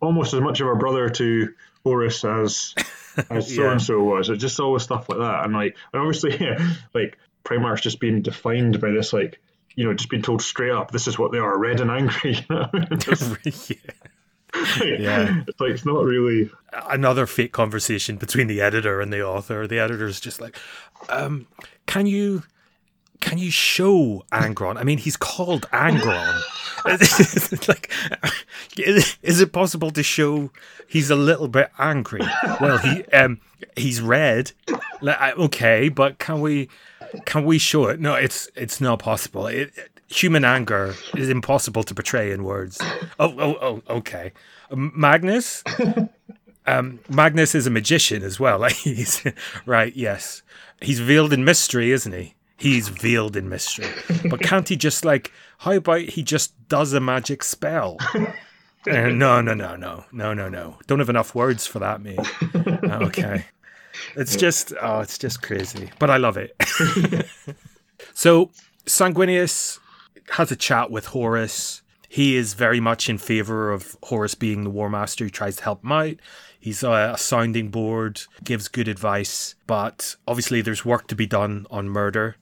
[0.02, 2.75] almost as much of a brother to Horus as
[3.30, 4.30] as so and so was.
[4.30, 8.21] It's just always stuff like that, and like, and obviously, yeah, like Primarch's just being
[8.21, 9.39] defined by this, like,
[9.75, 12.34] you know, just being told straight up, this is what they are, red and angry.
[12.49, 12.69] You know?
[12.73, 14.97] It's yeah.
[14.99, 15.43] Yeah.
[15.47, 16.49] it's like it's not really.
[16.89, 19.67] another fake conversation between the editor and the author.
[19.67, 20.57] The editor's just like,
[21.07, 21.45] um,
[21.86, 22.43] "Can you,
[23.20, 24.78] can you show Angron?
[24.78, 26.41] I mean, he's called Angron.
[27.67, 27.91] Like,
[28.78, 30.49] is it possible to show
[30.88, 32.22] he's a little bit angry?
[32.61, 33.41] Well, he, um,
[33.76, 34.53] he's red.
[35.01, 36.70] Like, okay, but can we,
[37.26, 37.99] can we show it?
[37.99, 39.47] No, it's it's not possible.
[39.47, 39.74] It,
[40.07, 42.80] human anger is impossible to portray in words.
[43.20, 44.32] Oh, oh, oh, okay.
[44.72, 45.63] Magnus,
[46.65, 48.59] um, Magnus is a magician as well.
[48.70, 49.24] Like he's
[49.65, 50.43] right, yes.
[50.82, 52.36] He's veiled in mystery, isn't he?
[52.60, 53.88] He's veiled in mystery.
[54.30, 57.97] But can't he just like how about he just does a magic spell?
[58.89, 60.78] Uh, no, no, no, no, no, no, no.
[60.88, 62.18] Don't have enough words for that, mate.
[62.89, 63.45] Okay.
[64.16, 65.91] It's just oh, it's just crazy.
[65.99, 66.55] But I love it.
[68.14, 68.51] so
[68.86, 69.80] Sanguinius
[70.32, 71.82] has a chat with Horus.
[72.07, 75.26] He is very much in favor of Horus being the War Master.
[75.26, 76.16] He tries to help him out.
[76.60, 81.68] He's a, a sounding board, gives good advice, but obviously there's work to be done
[81.70, 82.38] on murder.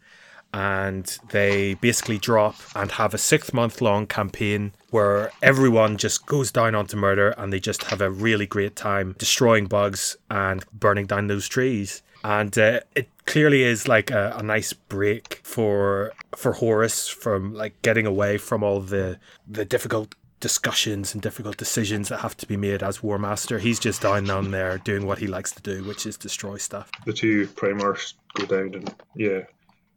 [0.57, 6.51] And they basically drop and have a six month long campaign where everyone just goes
[6.51, 11.05] down onto murder and they just have a really great time destroying bugs and burning
[11.05, 16.53] down those trees and uh, it clearly is like a, a nice break for for
[16.53, 22.19] Horus from like getting away from all the the difficult discussions and difficult decisions that
[22.19, 23.59] have to be made as War Master.
[23.59, 26.91] He's just down down there doing what he likes to do, which is destroy stuff.
[27.05, 29.41] The two Primarchs go down, and yeah,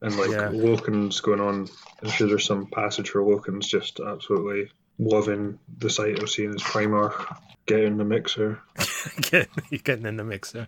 [0.03, 0.49] and like Yeah.
[0.49, 1.69] Loken's going on.
[2.03, 6.63] I'm sure there's some passage for Loken's just absolutely loving the sight of seeing his
[6.63, 7.37] Primarch
[7.67, 8.61] get in the mixer.
[9.31, 10.67] Get- You're getting in the mixer.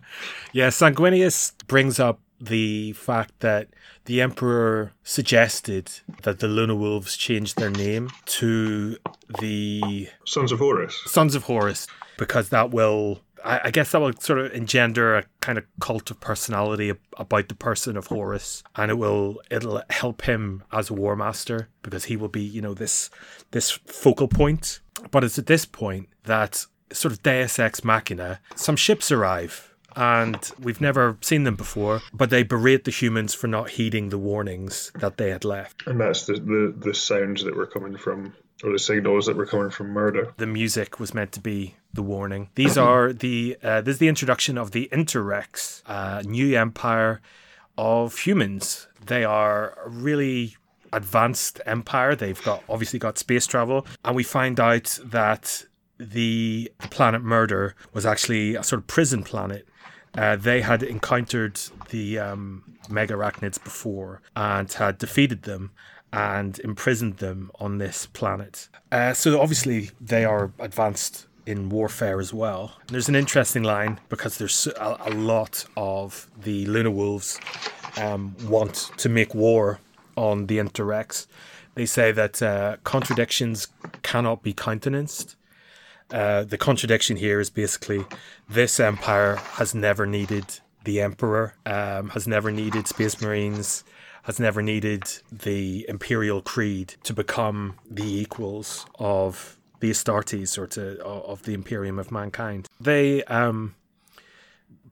[0.53, 3.67] Yeah, Sanguinius brings up the fact that
[4.05, 5.91] the Emperor suggested
[6.23, 8.97] that the Luna Wolves change their name to
[9.39, 10.99] the Sons of Horus.
[11.05, 15.23] Sons of Horus because that will I, I guess that will sort of engender a
[15.41, 20.23] kind of cult of personality about the person of Horus and it will it'll help
[20.23, 23.09] him as a war master because he will be you know this
[23.51, 24.79] this focal point.
[25.11, 30.51] But it's at this point that sort of deus ex machina some ships arrive and
[30.59, 34.91] we've never seen them before but they berate the humans for not heeding the warnings
[34.95, 35.85] that they had left.
[35.87, 39.45] And that's the, the, the sounds that were coming from, or the signals that were
[39.45, 40.33] coming from murder.
[40.37, 42.49] the music was meant to be the warning.
[42.55, 47.21] These are the uh, this is the introduction of the Interex, uh, new empire
[47.77, 48.87] of humans.
[49.05, 50.55] They are a really
[50.91, 52.15] advanced empire.
[52.15, 55.65] They've got obviously got space travel, and we find out that
[55.97, 59.67] the planet Murder was actually a sort of prison planet.
[60.15, 61.59] Uh, they had encountered
[61.89, 65.71] the um, mega arachnids before and had defeated them
[66.13, 68.69] and imprisoned them on this planet.
[68.91, 72.73] Uh, so obviously they are advanced in warfare as well.
[72.87, 77.39] There's an interesting line because there's a, a lot of the Luna Wolves
[77.97, 79.79] um, want to make war
[80.15, 81.25] on the Interex.
[81.75, 83.67] They say that uh, contradictions
[84.03, 85.35] cannot be countenanced.
[86.11, 88.05] Uh, the contradiction here is basically
[88.47, 90.45] this empire has never needed
[90.83, 93.83] the Emperor, um, has never needed Space Marines,
[94.23, 101.01] has never needed the Imperial Creed to become the equals of the Astartes or to
[101.03, 102.67] of the Imperium of mankind.
[102.79, 103.75] They um,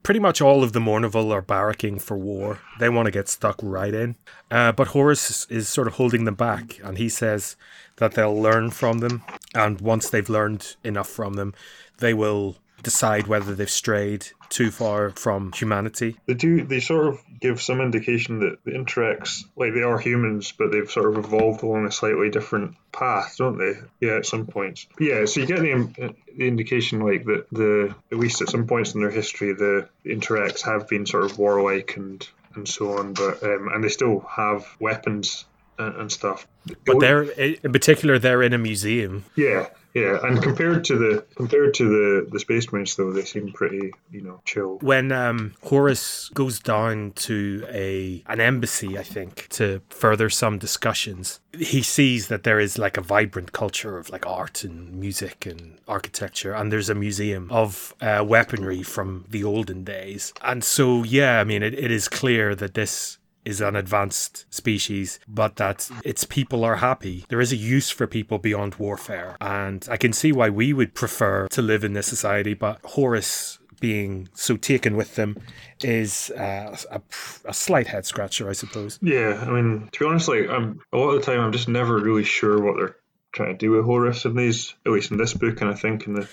[0.04, 2.60] pretty much all of the Mournival are barracking for war.
[2.80, 4.16] They want to get stuck right in.
[4.50, 7.56] Uh, but Horus is sort of holding them back, and he says
[7.98, 9.24] that they'll learn from them.
[9.56, 11.54] And once they've learned enough from them,
[12.00, 16.18] they will decide whether they've strayed too far from humanity.
[16.26, 16.66] They do.
[16.66, 20.90] They sort of give some indication that the Interex, like they are humans, but they've
[20.90, 23.74] sort of evolved along a slightly different path, don't they?
[24.00, 24.88] Yeah, at some points.
[25.00, 28.94] Yeah, so you get the, the indication like that the at least at some points
[28.94, 32.26] in their history, the Interex have been sort of warlike and
[32.56, 35.46] and so on, but um, and they still have weapons
[35.80, 36.48] and, and stuff.
[36.86, 39.26] But they're in particular they're in a museum.
[39.36, 43.52] Yeah, yeah, and compared to the compared to the the Space Marines, though, they seem
[43.52, 44.78] pretty, you know, chill.
[44.82, 51.42] When um, Horus goes down to a an embassy, I think, to further some discussions,
[51.58, 55.78] he sees that there is like a vibrant culture of like art and music and
[55.88, 60.34] architecture, and there's a museum of uh, weaponry from the olden days.
[60.42, 65.20] And so, yeah, I mean, it, it is clear that this is an advanced species,
[65.28, 67.26] but that its people are happy.
[67.30, 69.36] There is a use for people beyond warfare.
[69.42, 73.60] And I can see why we would prefer to live in this society, but Horus
[73.80, 75.36] being so taken with them
[75.82, 77.02] is uh, a,
[77.46, 79.00] a, slight head scratcher, I suppose.
[79.02, 81.68] Yeah, I mean, to be honest, like I'm a lot of the time, I'm just
[81.68, 82.96] never really sure what they're
[83.34, 86.06] trying to do with Horus in these, at least in this book, and I think
[86.06, 86.30] in the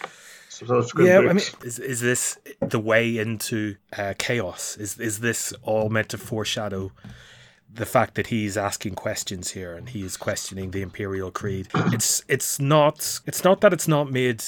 [0.99, 4.77] yeah, I mean, is, is this the way into uh, chaos?
[4.77, 6.93] Is is this all meant to foreshadow
[7.73, 11.69] the fact that he's asking questions here and he is questioning the imperial creed?
[11.93, 14.45] It's it's not it's not that it's not made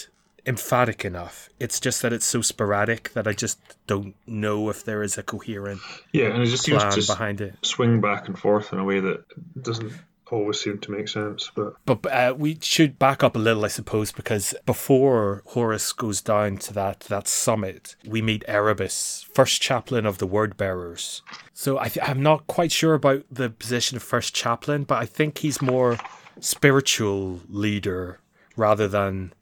[0.47, 1.49] emphatic enough.
[1.59, 5.23] It's just that it's so sporadic that I just don't know if there is a
[5.23, 5.81] coherent
[6.13, 7.55] yeah, and it just seems plan to behind it.
[7.63, 9.25] Swing back and forth in a way that
[9.63, 9.93] doesn't
[10.33, 11.51] always seem to make sense.
[11.55, 16.21] But but uh, we should back up a little, I suppose, because before Horus goes
[16.21, 21.23] down to that that summit, we meet Erebus, first chaplain of the Word Bearers.
[21.53, 25.07] So I th- I'm not quite sure about the position of first chaplain, but I
[25.07, 25.99] think he's more
[26.41, 28.21] spiritual leader
[28.57, 29.33] rather than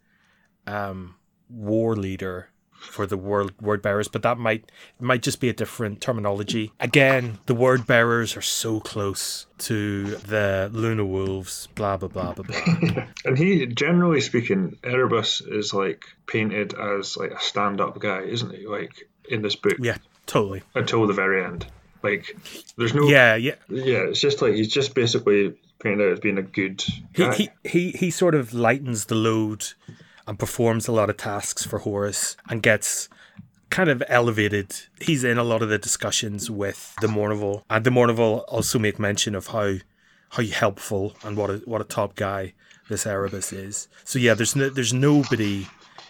[0.67, 1.15] um,
[1.49, 4.71] war leader for the word word bearers, but that might
[5.01, 6.73] might just be a different terminology.
[6.81, 12.45] Again, the word bearers are so close to the Luna Wolves, blah blah blah blah
[12.45, 13.05] blah.
[13.25, 18.67] and he, generally speaking, Erebus is like painted as like a stand-up guy, isn't he?
[18.67, 19.77] Like in this book.
[19.79, 20.63] Yeah, totally.
[20.75, 21.67] Until the very end.
[22.03, 22.37] Like
[22.77, 23.57] there's no Yeah, yeah.
[23.69, 27.35] Yeah, it's just like he's just basically painted out as being a good guy.
[27.35, 29.67] He, he he he sort of lightens the load
[30.29, 33.09] and performs a lot of tasks for Horus and gets
[33.71, 34.77] kind of elevated.
[35.01, 38.99] He's in a lot of the discussions with the Mournival, and the Mournival also make
[38.99, 39.77] mention of how
[40.31, 42.53] how helpful and what a what a top guy
[42.91, 43.89] this Erebus is.
[44.05, 45.67] So yeah, there's no, there's nobody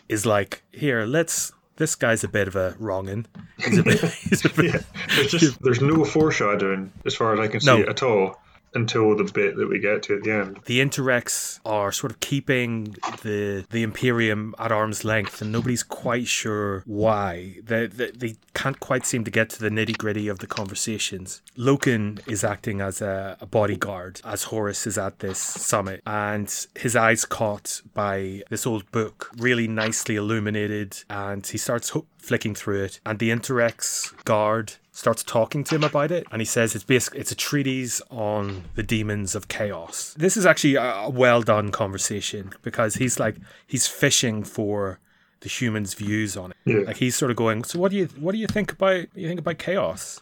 [0.09, 1.07] is like here.
[1.07, 3.27] Let's this guy's a bit of a wrongin.
[3.59, 4.01] He's a bit.
[4.29, 4.81] He's a bit yeah,
[5.15, 7.89] there's just there's no foreshadowing as far as I can see no.
[7.89, 8.41] at all
[8.75, 10.61] until the bit that we get to at the end.
[10.67, 16.27] The Interex are sort of keeping the the Imperium at arm's length, and nobody's quite
[16.27, 17.57] sure why.
[17.63, 21.43] They, they, they can't quite seem to get to the nitty gritty of the conversations.
[21.57, 26.97] Loken is acting as a, a bodyguard as Horus is at this summit, and his
[26.97, 32.83] eyes caught by this old book, really nicely illuminated, and he starts ho- flicking through
[32.83, 36.83] it, and the Interex guard starts talking to him about it and he says it's
[36.83, 40.13] basically it's a treatise on the demons of chaos.
[40.19, 44.99] This is actually a well done conversation because he's like he's fishing for
[45.41, 46.57] the humans views on it.
[46.65, 46.81] Yeah.
[46.81, 49.29] like he's sort of going so what do you what do you think about you
[49.29, 50.21] think about chaos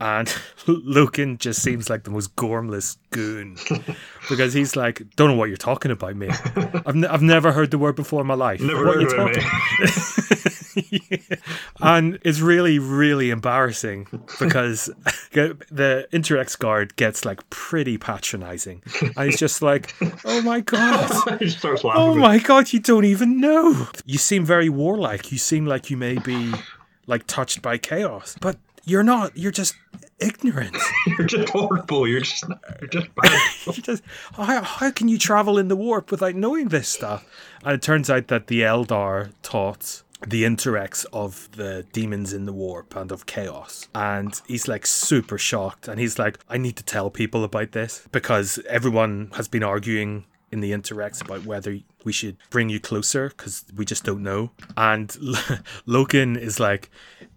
[0.00, 0.26] and
[0.66, 3.56] Loken just seems like the most gormless goon
[4.28, 6.30] because he's like, don't know what you're talking about, mate.
[6.56, 8.60] I've, n- I've never heard the word before in my life.
[8.60, 11.00] Never what heard are you talking?
[11.10, 11.36] yeah.
[11.80, 14.06] And it's really, really embarrassing
[14.38, 14.86] because
[15.32, 18.82] the Interex guard gets like pretty patronizing.
[19.16, 19.94] And he's just like,
[20.24, 21.38] oh my God.
[21.40, 22.02] he starts laughing.
[22.02, 23.88] Oh my God, you don't even know.
[24.06, 25.30] You seem very warlike.
[25.30, 26.54] You seem like you may be
[27.06, 28.36] like touched by chaos.
[28.40, 29.36] But you're not.
[29.36, 29.74] You're just
[30.18, 30.76] ignorant.
[31.06, 32.06] you're just horrible.
[32.06, 32.44] You're just
[32.80, 33.40] you're just bad.
[33.66, 34.02] you just
[34.34, 37.26] how, how can you travel in the warp without knowing this stuff?
[37.64, 42.52] And it turns out that the Eldar taught the Interex of the demons in the
[42.52, 43.88] warp and of chaos.
[43.94, 48.06] And he's like super shocked and he's like, I need to tell people about this
[48.12, 53.28] because everyone has been arguing in the Interex about whether we should bring you closer
[53.28, 54.50] because we just don't know.
[54.76, 55.08] And
[55.86, 56.90] Loken is like,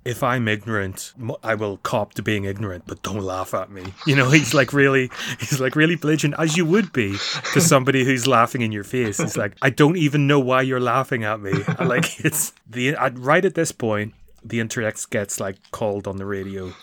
[0.05, 3.83] if I'm ignorant, I will cop to being ignorant, but don't laugh at me.
[4.05, 5.09] You know, he's like really,
[5.39, 7.13] he's like really belligerent, as you would be
[7.53, 9.17] to somebody who's laughing in your face.
[9.17, 11.53] He's like, I don't even know why you're laughing at me.
[11.83, 16.73] Like it's the right at this point, the Interex gets like called on the radio,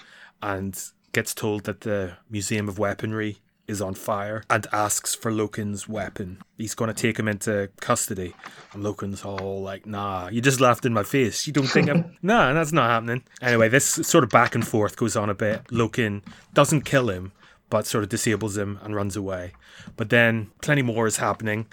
[0.42, 0.78] and
[1.12, 3.38] gets told that the Museum of Weaponry
[3.70, 6.42] is on fire and asks for Loken's weapon.
[6.58, 8.34] He's going to take him into custody.
[8.72, 11.46] And Loken's all like, nah, you just laughed in my face.
[11.46, 12.16] You don't think I'm.
[12.22, 13.22] nah, that's not happening.
[13.40, 15.64] Anyway, this sort of back and forth goes on a bit.
[15.68, 17.32] Loken doesn't kill him,
[17.70, 19.52] but sort of disables him and runs away.
[19.96, 21.66] But then plenty more is happening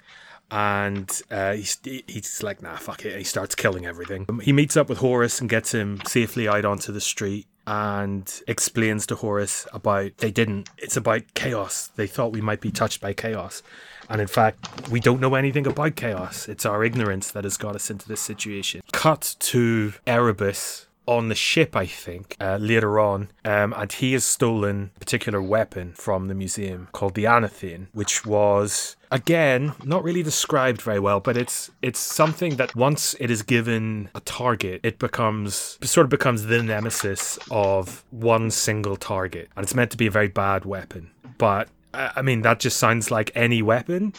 [0.50, 3.18] and uh, he's, he's like, nah, fuck it.
[3.18, 4.26] He starts killing everything.
[4.42, 9.06] He meets up with Horus and gets him safely out onto the street and explains
[9.06, 10.70] to Horus about they didn't.
[10.78, 11.88] It's about chaos.
[11.96, 13.62] They thought we might be touched by chaos.
[14.08, 16.48] And in fact, we don't know anything about chaos.
[16.48, 18.80] It's our ignorance that has got us into this situation.
[18.92, 24.24] Cut to Erebus on the ship, I think, uh, later on, um, and he has
[24.24, 30.22] stolen a particular weapon from the museum called the Anathame, which was again not really
[30.22, 34.98] described very well, but it's it's something that once it is given a target, it
[34.98, 40.06] becomes sort of becomes the nemesis of one single target, and it's meant to be
[40.06, 41.68] a very bad weapon, but.
[41.94, 44.12] I mean, that just sounds like any weapon.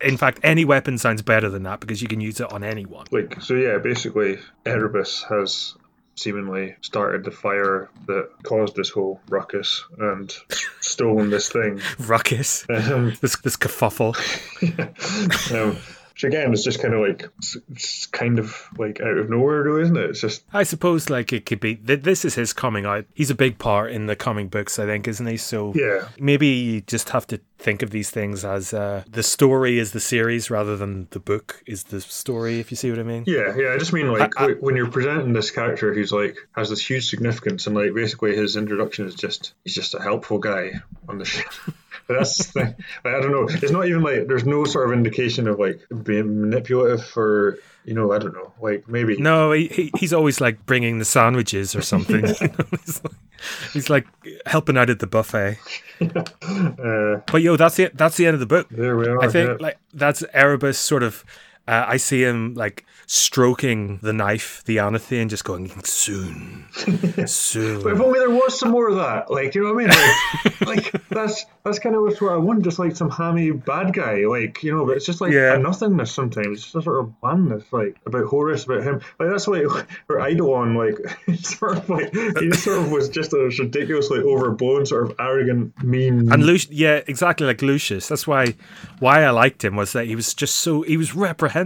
[0.00, 3.06] In fact, any weapon sounds better than that because you can use it on anyone.
[3.12, 5.74] Like, so yeah, basically, Erebus has
[6.20, 10.34] seemingly started the fire that caused this whole ruckus and
[10.80, 11.80] stolen this thing.
[11.98, 12.66] ruckus.
[12.68, 14.14] Um, this this kerfuffle.
[15.50, 15.60] yeah.
[15.62, 15.76] um,
[16.12, 17.28] which again is just kind of like
[17.70, 20.10] it's kind of like out of nowhere, though, isn't it?
[20.10, 20.44] It's just.
[20.52, 21.74] I suppose like it could be.
[21.74, 23.04] This is his coming out.
[23.14, 25.36] He's a big part in the coming books, I think, isn't he?
[25.36, 29.78] So yeah, maybe you just have to think of these things as uh, the story
[29.78, 32.58] is the series rather than the book is the story.
[32.58, 33.24] If you see what I mean?
[33.26, 33.72] Yeah, yeah.
[33.72, 36.88] I just mean like I, I, when you're presenting this character who's like has this
[36.88, 40.72] huge significance and like basically his introduction is just he's just a helpful guy
[41.08, 41.52] on the ship.
[42.06, 42.74] But that's the
[43.04, 43.46] I don't know.
[43.48, 47.94] It's not even like there's no sort of indication of like being manipulative or you
[47.94, 48.52] know I don't know.
[48.60, 49.52] Like maybe no.
[49.52, 52.24] He, he he's always like bringing the sandwiches or something.
[52.84, 53.14] he's, like,
[53.72, 54.06] he's, like,
[54.46, 55.58] helping out at the buffet.
[56.00, 57.96] uh, but yo, that's it.
[57.96, 58.68] That's the end of the book.
[58.70, 59.22] There we are.
[59.22, 59.56] I think yeah.
[59.60, 61.24] like that's Erebus sort of.
[61.70, 66.66] Uh, I see him like stroking the knife, the Anathame, just going soon,
[67.26, 67.82] soon.
[67.82, 70.66] but if only there was some more of that, like you know what I mean?
[70.66, 74.24] Like, like that's that's kind of what I want, just like some hammy bad guy,
[74.26, 74.84] like you know.
[74.84, 75.54] But it's just like yeah.
[75.54, 76.48] a nothingness sometimes.
[76.48, 79.00] It's just a sort of blandness, like about Horus, about him.
[79.20, 79.64] Like that's why
[80.08, 80.96] for Eidolon, like
[81.38, 86.32] sort of like he sort of was just a ridiculously overblown, sort of arrogant, mean.
[86.32, 88.08] And Lucius, yeah, exactly like Lucius.
[88.08, 88.56] That's why
[88.98, 91.59] why I liked him was that he was just so he was reprehensible.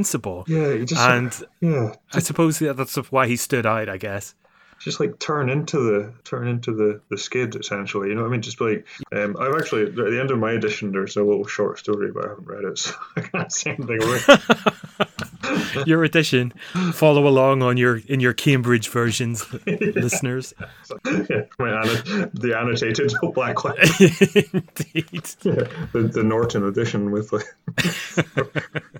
[0.49, 3.89] Yeah, just and yeah, I suppose yeah, that's why he stood out.
[3.89, 4.35] I guess
[4.85, 8.09] just like turn into the turn into the the skid essentially.
[8.09, 8.43] You know what I mean?
[8.43, 11.79] Just like um, I've actually at the end of my edition, there's a little short
[11.79, 14.01] story, but I haven't read it, so I can't say anything
[15.87, 16.53] your edition.
[16.93, 20.55] Follow along on your in your Cambridge versions, listeners.
[20.59, 21.85] Yeah, my
[22.35, 25.29] the annotated black Indeed.
[25.43, 27.47] Yeah, the, the Norton edition with like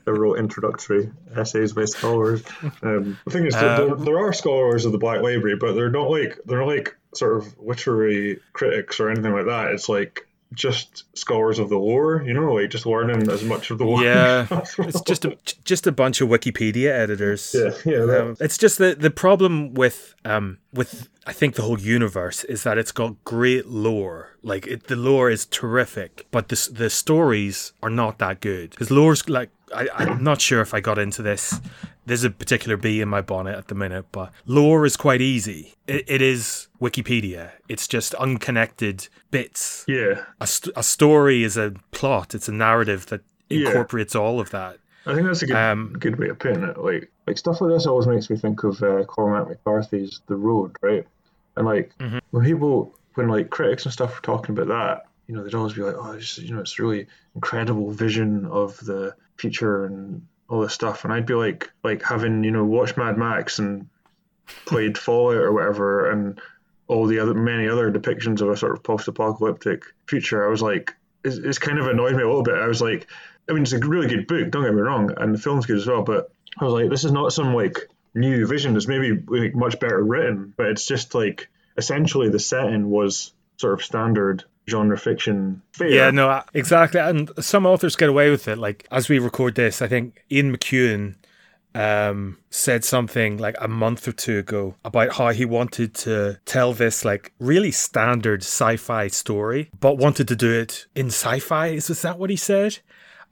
[0.05, 2.43] the real introductory essays by scholars.
[2.83, 5.91] Um, the thing is, uh, there, there are scholars of the Black Library, but they're
[5.91, 9.73] not like they're not like sort of literary critics or anything like that.
[9.73, 13.79] It's like just scholars of the lore, you know, like just learning as much of
[13.79, 14.03] the lore.
[14.03, 14.47] Yeah,
[14.79, 17.55] it's just a just a bunch of Wikipedia editors.
[17.55, 18.17] Yeah, yeah.
[18.17, 22.63] Um, it's just the the problem with um with I think the whole universe is
[22.63, 24.37] that it's got great lore.
[24.43, 28.91] Like it, the lore is terrific, but the the stories are not that good because
[28.91, 31.61] lore's like I, I'm not sure if I got into this
[32.07, 35.75] there's a particular bee in my bonnet at the minute, but lore is quite easy.
[35.87, 37.53] It, it is Wikipedia.
[37.69, 39.85] It's just unconnected bits.
[39.89, 40.25] Yeah.
[40.41, 42.35] A, st- a story is a plot.
[42.35, 44.21] It's a narrative that incorporates yeah.
[44.21, 44.79] all of that.
[45.07, 46.79] I think that's a good, um, good way of putting it.
[46.79, 50.77] Like, like stuff like this always makes me think of uh, Cormac McCarthy's The Road,
[50.83, 51.07] right?
[51.57, 52.19] And like mm-hmm.
[52.31, 55.73] when people, when like critics and stuff were talking about that, you know, they'd always
[55.73, 60.61] be like, "Oh, it's, you know, it's really incredible vision of the future and all
[60.61, 63.89] this stuff, and I'd be like like having you know watched Mad Max and
[64.67, 66.41] played Fallout or whatever, and
[66.87, 70.95] all the other many other depictions of a sort of post-apocalyptic future, I was like,
[71.25, 72.59] it's, it's kind of annoyed me a little bit.
[72.59, 73.07] I was like,
[73.49, 74.51] I mean, it's a really good book.
[74.51, 76.03] Don't get me wrong, and the film's good as well.
[76.03, 78.77] But I was like, this is not some like new vision.
[78.77, 83.75] It's maybe like much better written, but it's just like essentially the setting was sort
[83.75, 85.89] of standard genre fiction fare.
[85.89, 87.01] Yeah, no, exactly.
[87.01, 88.59] And some authors get away with it.
[88.59, 91.17] Like as we record this, I think Ian McEwan
[91.75, 96.73] um, said something like a month or two ago about how he wanted to tell
[96.73, 101.69] this like really standard sci-fi story, but wanted to do it in sci-fi.
[101.69, 102.79] Is, is that what he said?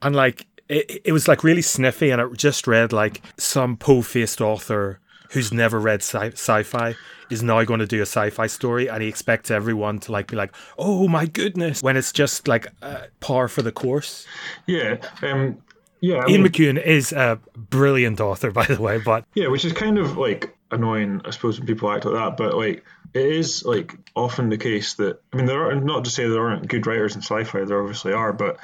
[0.01, 4.41] And like it, it was like really sniffy, and it just read like some po-faced
[4.41, 4.99] author
[5.33, 6.95] who's never read sci- sci-fi
[7.29, 10.35] is now going to do a sci-fi story and he expects everyone to like be
[10.35, 14.25] like oh my goodness when it's just like uh, par for the course
[14.67, 15.57] yeah um
[16.01, 19.65] yeah I ian mean, mcewan is a brilliant author by the way but yeah which
[19.65, 23.25] is kind of like annoying i suppose when people act like that but like it
[23.25, 26.67] is like often the case that i mean there are not to say there aren't
[26.67, 28.57] good writers in sci-fi there obviously are but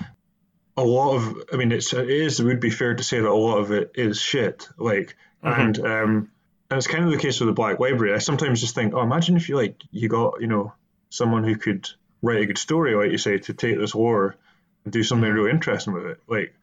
[0.78, 3.30] a lot of i mean it's it is it would be fair to say that
[3.30, 5.62] a lot of it is shit like Mm-hmm.
[5.62, 6.32] and um
[6.70, 8.14] and it's kind of the case with the Black Library.
[8.14, 10.74] I sometimes just think, oh, imagine if you like you got you know
[11.10, 11.90] someone who could
[12.22, 14.36] write a good story, like you say, to take this war
[14.84, 15.38] and do something mm-hmm.
[15.38, 16.22] really interesting with it.
[16.28, 16.54] Like,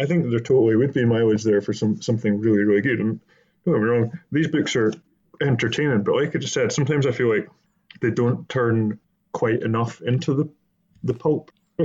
[0.00, 3.00] I think there totally would be mileage there for some something really really good.
[3.00, 3.20] And
[3.64, 4.92] don't get me wrong, these books are
[5.40, 7.48] entertaining, but like I just said, sometimes I feel like
[8.00, 8.98] they don't turn
[9.32, 10.48] quite enough into the
[11.02, 11.50] the pulp.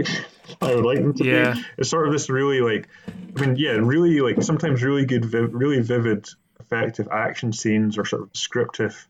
[0.62, 1.54] I would like them to Yeah.
[1.54, 1.66] be.
[1.78, 2.88] It's sort of this really like,
[3.36, 6.28] I mean, yeah, really like sometimes really good, viv- really vivid,
[6.60, 9.08] effective action scenes or sort of descriptive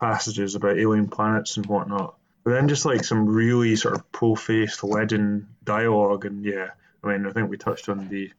[0.00, 2.16] passages about alien planets and whatnot.
[2.44, 6.70] But then just like some really sort of po-faced leaden dialogue, and yeah,
[7.04, 8.30] I mean, I think we touched on the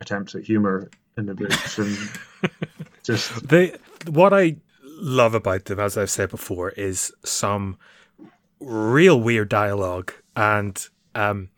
[0.00, 1.96] attempts at humor in the books, and
[3.02, 3.76] just they
[4.08, 4.56] what i
[4.98, 7.76] love about them as i've said before is some
[8.60, 11.48] real weird dialogue and um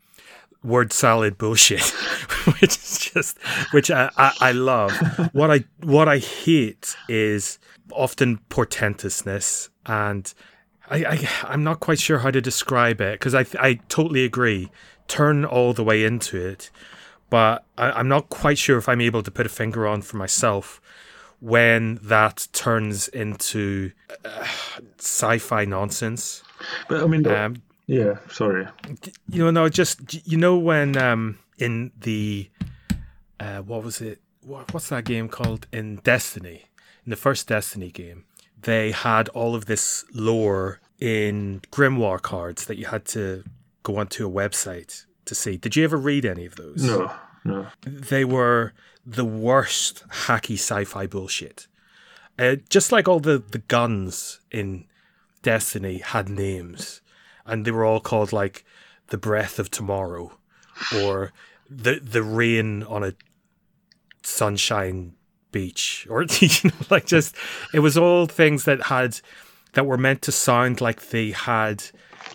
[0.63, 1.81] word salad bullshit
[2.59, 3.37] which is just
[3.71, 4.91] which I, I i love.
[5.33, 7.59] What i what i hate is
[7.91, 9.69] often portentousness.
[9.85, 10.31] And
[10.89, 14.69] I, I i'm not quite sure how to describe it because i i totally agree.
[15.07, 16.71] Turn all the way into it.
[17.29, 20.17] But I, i'm not quite sure if i'm able to put a finger on for
[20.17, 20.81] myself
[21.39, 23.91] when that turns into
[24.25, 24.45] uh,
[24.97, 26.43] sci-fi nonsense.
[26.89, 28.67] But I mean, um, yeah, sorry,
[29.29, 32.49] you know, no, just you know when um in the
[33.39, 34.21] uh what was it?
[34.45, 36.65] What, what's that game called in Destiny?
[37.05, 38.25] In the first Destiny game,
[38.61, 43.43] they had all of this lore in grimoire cards that you had to
[43.83, 45.57] go onto a website to see.
[45.57, 46.83] Did you ever read any of those?
[46.83, 47.11] no,
[47.43, 48.73] no, They were
[49.05, 51.67] the worst hacky sci-fi bullshit.
[52.37, 54.85] Uh, just like all the the guns in
[55.41, 57.01] Destiny had names,
[57.49, 58.65] and they were all called like
[59.07, 60.31] the breath of tomorrow,
[60.95, 61.31] or
[61.69, 63.13] the the rain on a
[64.23, 65.13] sunshine
[65.51, 67.35] beach, or you know, like just
[67.73, 69.19] it was all things that had
[69.73, 71.83] that were meant to sound like they had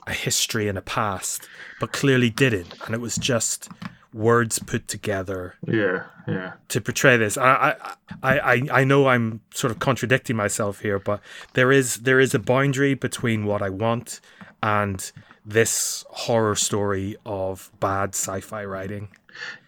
[0.07, 1.49] a history and a past,
[1.81, 3.69] but clearly didn't, and it was just
[4.15, 6.53] words put together yeah, yeah.
[6.69, 7.37] to portray this.
[7.37, 7.75] I,
[8.23, 11.21] I, I, I know I'm sort of contradicting myself here, but
[11.55, 14.21] there is there is a boundary between what I want
[14.65, 15.13] and
[15.45, 19.09] this horror story of bad sci-fi writing.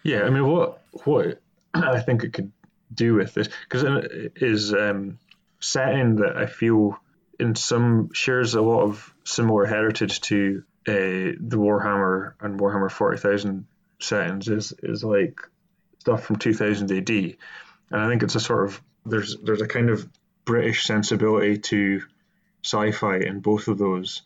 [0.02, 1.42] Yeah, I mean, what what
[1.74, 2.50] I think it could
[2.94, 5.18] do with this because it is um,
[5.60, 6.98] setting that I feel
[7.38, 13.18] in some shares a lot of similar heritage to uh, the Warhammer and Warhammer Forty
[13.18, 13.66] Thousand
[14.00, 15.40] settings is is like
[15.98, 17.36] stuff from 2000 AD, and
[17.90, 20.08] I think it's a sort of there's there's a kind of
[20.46, 22.00] British sensibility to
[22.64, 24.22] sci-fi in both of those,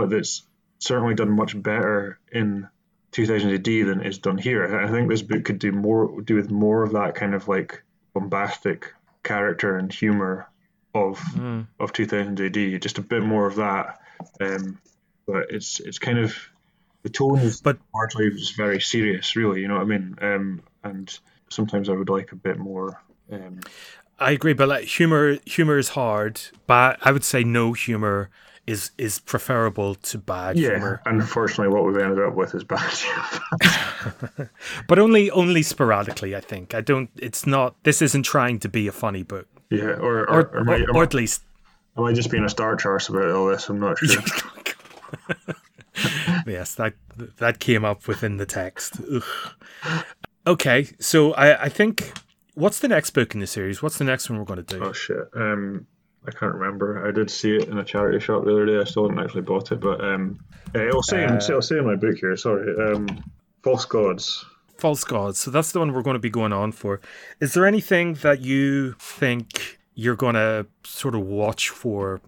[0.00, 0.42] but that's
[0.78, 2.68] certainly done much better in
[3.12, 4.78] 2000 AD than it's done here.
[4.78, 7.82] I think this book could do more, do with more of that kind of like
[8.14, 8.92] bombastic
[9.22, 10.48] character and humor
[10.94, 11.20] of
[11.80, 12.80] of 2000 AD.
[12.82, 14.00] Just a bit more of that.
[14.40, 14.78] Um,
[15.26, 16.36] but it's it's kind of
[17.02, 19.60] the tone is But- largely just very serious, really.
[19.60, 20.18] You know what I mean?
[20.20, 21.18] Um, and
[21.50, 23.00] sometimes I would like a bit more.
[23.30, 23.60] Um,
[24.18, 26.40] I agree, but like humor, humor is hard.
[26.66, 28.30] But I would say no humor
[28.68, 32.90] is is preferable to bad yeah, humor, unfortunately, what we've ended up with is bad.
[32.92, 34.50] humor,
[34.88, 36.36] but only only sporadically.
[36.36, 37.10] I think I don't.
[37.16, 37.74] It's not.
[37.82, 40.96] This isn't trying to be a funny book, yeah, or or, or or, I- or,
[40.96, 41.42] or at least
[41.96, 43.68] am I just being a star charts about all this?
[43.68, 44.22] I'm not sure.
[46.46, 46.94] yes, that
[47.38, 49.00] that came up within the text.
[49.12, 50.04] Ugh.
[50.46, 52.12] Okay, so I, I think
[52.54, 53.82] what's the next book in the series?
[53.82, 54.82] What's the next one we're going to do?
[54.84, 55.28] Oh shit.
[55.34, 55.86] Um,
[56.26, 57.06] I can't remember.
[57.06, 58.78] I did see it in a charity shop the other day.
[58.78, 60.40] I still haven't actually bought it, but um,
[60.74, 62.36] it'll say in, Uh, it'll say in my book here.
[62.36, 63.06] Sorry, um,
[63.62, 64.44] false gods.
[64.78, 65.40] False Gods.
[65.40, 67.00] So that's the one we're going to be going on for.
[67.40, 72.20] Is there anything that you think you're going to sort of watch for,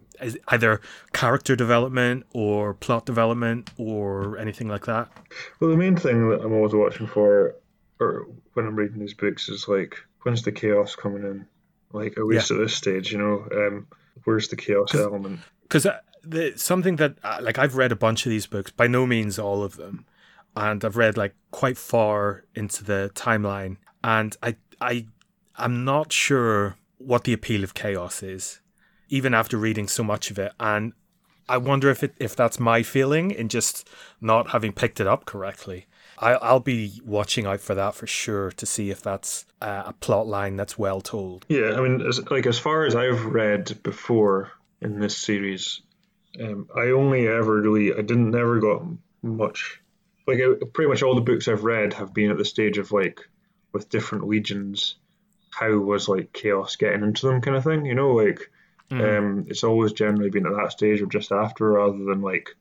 [0.48, 0.80] either
[1.12, 5.08] character development or plot development or anything like that?
[5.60, 7.54] Well, the main thing that I'm always watching for,
[8.00, 11.46] or when I'm reading these books, is like when's the chaos coming in?
[11.92, 13.86] Like at least at this stage, you know, um,
[14.24, 15.40] where's the chaos element?
[15.70, 15.86] because
[16.22, 19.38] the something that uh, like I've read a bunch of these books, by no means
[19.38, 20.04] all of them,
[20.56, 25.06] and I've read like quite far into the timeline, and I I
[25.56, 28.60] I'm not sure what the appeal of chaos is,
[29.08, 30.92] even after reading so much of it, and
[31.48, 33.88] I wonder if it if that's my feeling in just
[34.20, 35.86] not having picked it up correctly.
[36.20, 39.92] I, I'll be watching out for that for sure to see if that's uh, a
[39.94, 41.46] plot line that's well told.
[41.48, 44.52] Yeah, I mean, as, like as far as I've read before
[44.82, 45.80] in this series,
[46.38, 48.82] um, I only ever really, I didn't never got
[49.22, 49.80] much.
[50.26, 52.92] Like I, pretty much all the books I've read have been at the stage of
[52.92, 53.26] like
[53.72, 54.96] with different legions,
[55.50, 57.86] how was like chaos getting into them kind of thing.
[57.86, 58.50] You know, like
[58.90, 62.54] um, it's always generally been at that stage or just after, rather than like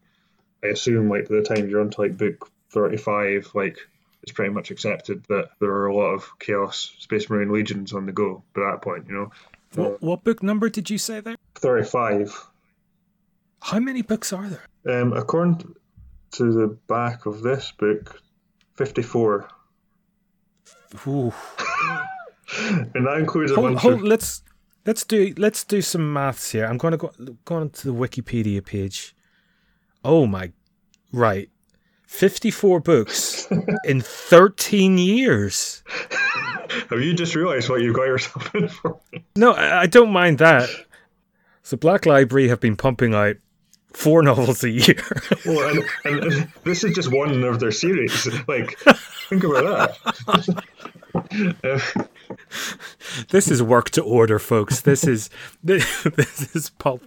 [0.63, 3.77] I assume like by the time you're onto like book thirty five, like
[4.23, 8.05] it's pretty much accepted that there are a lot of chaos space marine legions on
[8.05, 9.05] the go by that point.
[9.07, 9.31] You know,
[9.75, 11.35] What, what book number did you say there?
[11.55, 12.35] thirty five.
[13.61, 15.01] How many books are there?
[15.01, 15.75] Um, according
[16.31, 18.21] to the back of this book,
[18.75, 19.47] fifty four,
[21.07, 21.33] Ooh.
[22.59, 24.43] and that includes a Hold, bunch hold, of let's
[24.85, 26.65] let's do let's do some maths here.
[26.65, 27.11] I'm going to go
[27.45, 29.15] go on to the Wikipedia page.
[30.03, 30.51] Oh my,
[31.11, 31.49] right,
[32.09, 33.47] fifty four books
[33.85, 35.83] in thirteen years.
[36.89, 38.99] Have you just realised what you got yourself in for?
[39.35, 40.67] No, I, I don't mind that.
[41.61, 43.37] So Black Library have been pumping out
[43.93, 45.03] four novels a year.
[45.45, 48.27] Well, and, and, and this is just one of their series.
[48.47, 48.77] Like,
[49.29, 50.65] think about that.
[51.63, 52.03] Uh,
[53.29, 54.81] this is work to order, folks.
[54.81, 55.29] This is
[55.63, 57.03] this, this is pulp.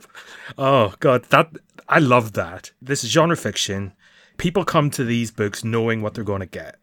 [0.57, 1.51] Oh god, that
[1.89, 2.71] I love that.
[2.81, 3.93] This is genre fiction.
[4.37, 6.77] People come to these books knowing what they're going to get.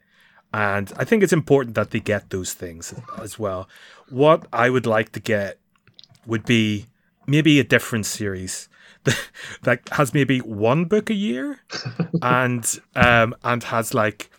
[0.54, 3.70] And I think it's important that they get those things as well.
[4.10, 5.60] What I would like to get
[6.26, 6.88] would be
[7.28, 8.68] maybe a different series
[9.62, 11.60] that has maybe one book a year
[12.22, 14.30] and um and has like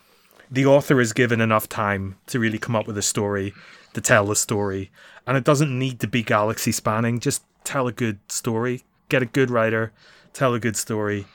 [0.51, 3.53] the author is given enough time to really come up with a story
[3.93, 4.91] to tell the story.
[5.25, 7.19] And it doesn't need to be galaxy spanning.
[7.19, 8.83] Just tell a good story.
[9.07, 9.93] Get a good writer.
[10.33, 11.25] Tell a good story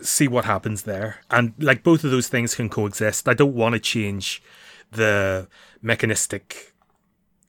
[0.00, 1.20] see what happens there.
[1.30, 3.28] And like both of those things can coexist.
[3.28, 4.42] I don't want to change
[4.90, 5.48] the
[5.82, 6.74] mechanistic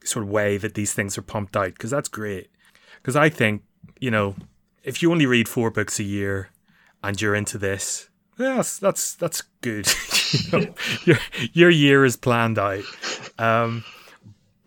[0.04, 2.50] sort of way that these things are pumped out because that's great.
[2.98, 3.64] Because i think
[4.00, 4.36] you know
[4.84, 6.50] if you only read four books a year
[7.04, 9.88] and you're into this yes that's that's good.
[10.32, 10.74] You know,
[11.06, 11.18] your
[11.54, 12.84] your year is planned out.
[13.40, 13.84] Um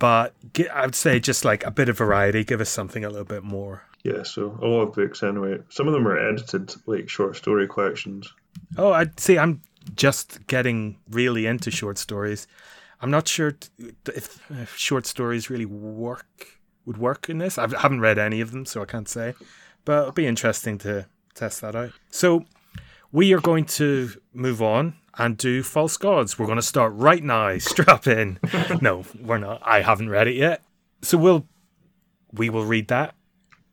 [0.01, 0.35] but
[0.75, 3.45] i would say just like a bit of variety give us something a little bit
[3.45, 5.59] more yeah, so a lot of books anyway.
[5.69, 8.33] Some of them are edited, like short story collections.
[8.77, 9.39] Oh, I see.
[9.39, 9.63] I'm
[9.95, 12.47] just getting really into short stories.
[13.01, 13.55] I'm not sure
[14.09, 17.59] if, if short stories really work would work in this.
[17.59, 19.35] I haven't read any of them, so I can't say.
[19.85, 21.93] But it'll be interesting to test that out.
[22.11, 22.45] So
[23.13, 26.39] we are going to move on and do false gods.
[26.39, 27.57] We're going to start right now.
[27.59, 28.41] Strap in.
[28.81, 29.63] no, we're not.
[29.65, 30.63] I haven't read it yet.
[31.03, 31.47] So we'll
[32.33, 33.15] we will read that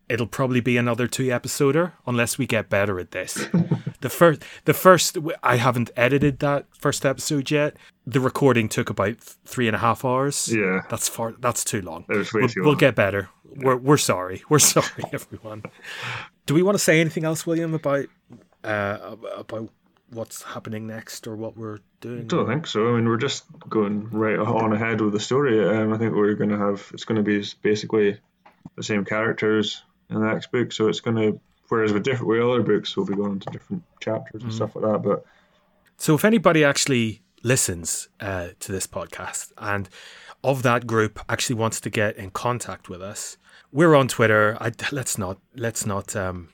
[0.10, 3.36] it'll probably be another two episoder unless we get better at this.
[4.02, 7.78] the first, the first, I haven't edited that first episode yet.
[8.08, 10.50] The recording took about three and a half hours.
[10.52, 10.82] Yeah.
[10.90, 11.34] that's far.
[11.40, 12.06] That's too long.
[12.10, 13.30] Was way We'll, too we'll get better.
[13.56, 14.44] We're we're sorry.
[14.50, 15.64] We're sorry, everyone.
[16.46, 18.06] Do we want to say anything else, William, about
[18.64, 19.70] uh, about
[20.12, 22.22] what's happening next or what we're doing?
[22.22, 22.90] I don't think so.
[22.90, 25.68] I mean, we're just going right on ahead with the story.
[25.68, 28.20] Um, I think we're going to have it's going to be basically
[28.76, 30.72] the same characters in the next book.
[30.72, 33.84] So it's going to, whereas with different with other books, we'll be going into different
[34.00, 35.00] chapters and stuff like that.
[35.04, 35.26] But
[35.98, 39.90] So if anybody actually listens uh, to this podcast and
[40.44, 43.38] of that group actually wants to get in contact with us,
[43.72, 44.58] we're on Twitter.
[44.60, 46.50] I, let's not let's not um,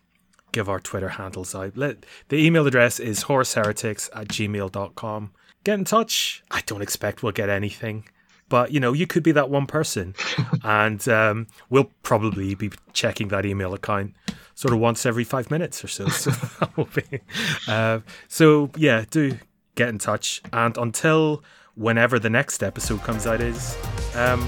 [0.51, 1.77] give our Twitter handles out.
[1.77, 5.31] Let, the email address is horseheretics at gmail.com.
[5.63, 6.43] Get in touch.
[6.51, 8.07] I don't expect we'll get anything.
[8.49, 10.15] But you know, you could be that one person,
[10.63, 14.13] and um, we'll probably be checking that email account
[14.53, 16.07] sort of once every five minutes or so.
[16.09, 17.21] So that will be.
[17.67, 19.37] Uh, so yeah, do
[19.75, 21.43] get in touch, and until
[21.75, 23.77] whenever the next episode comes out is,
[24.15, 24.39] um,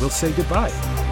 [0.00, 1.09] we'll say goodbye.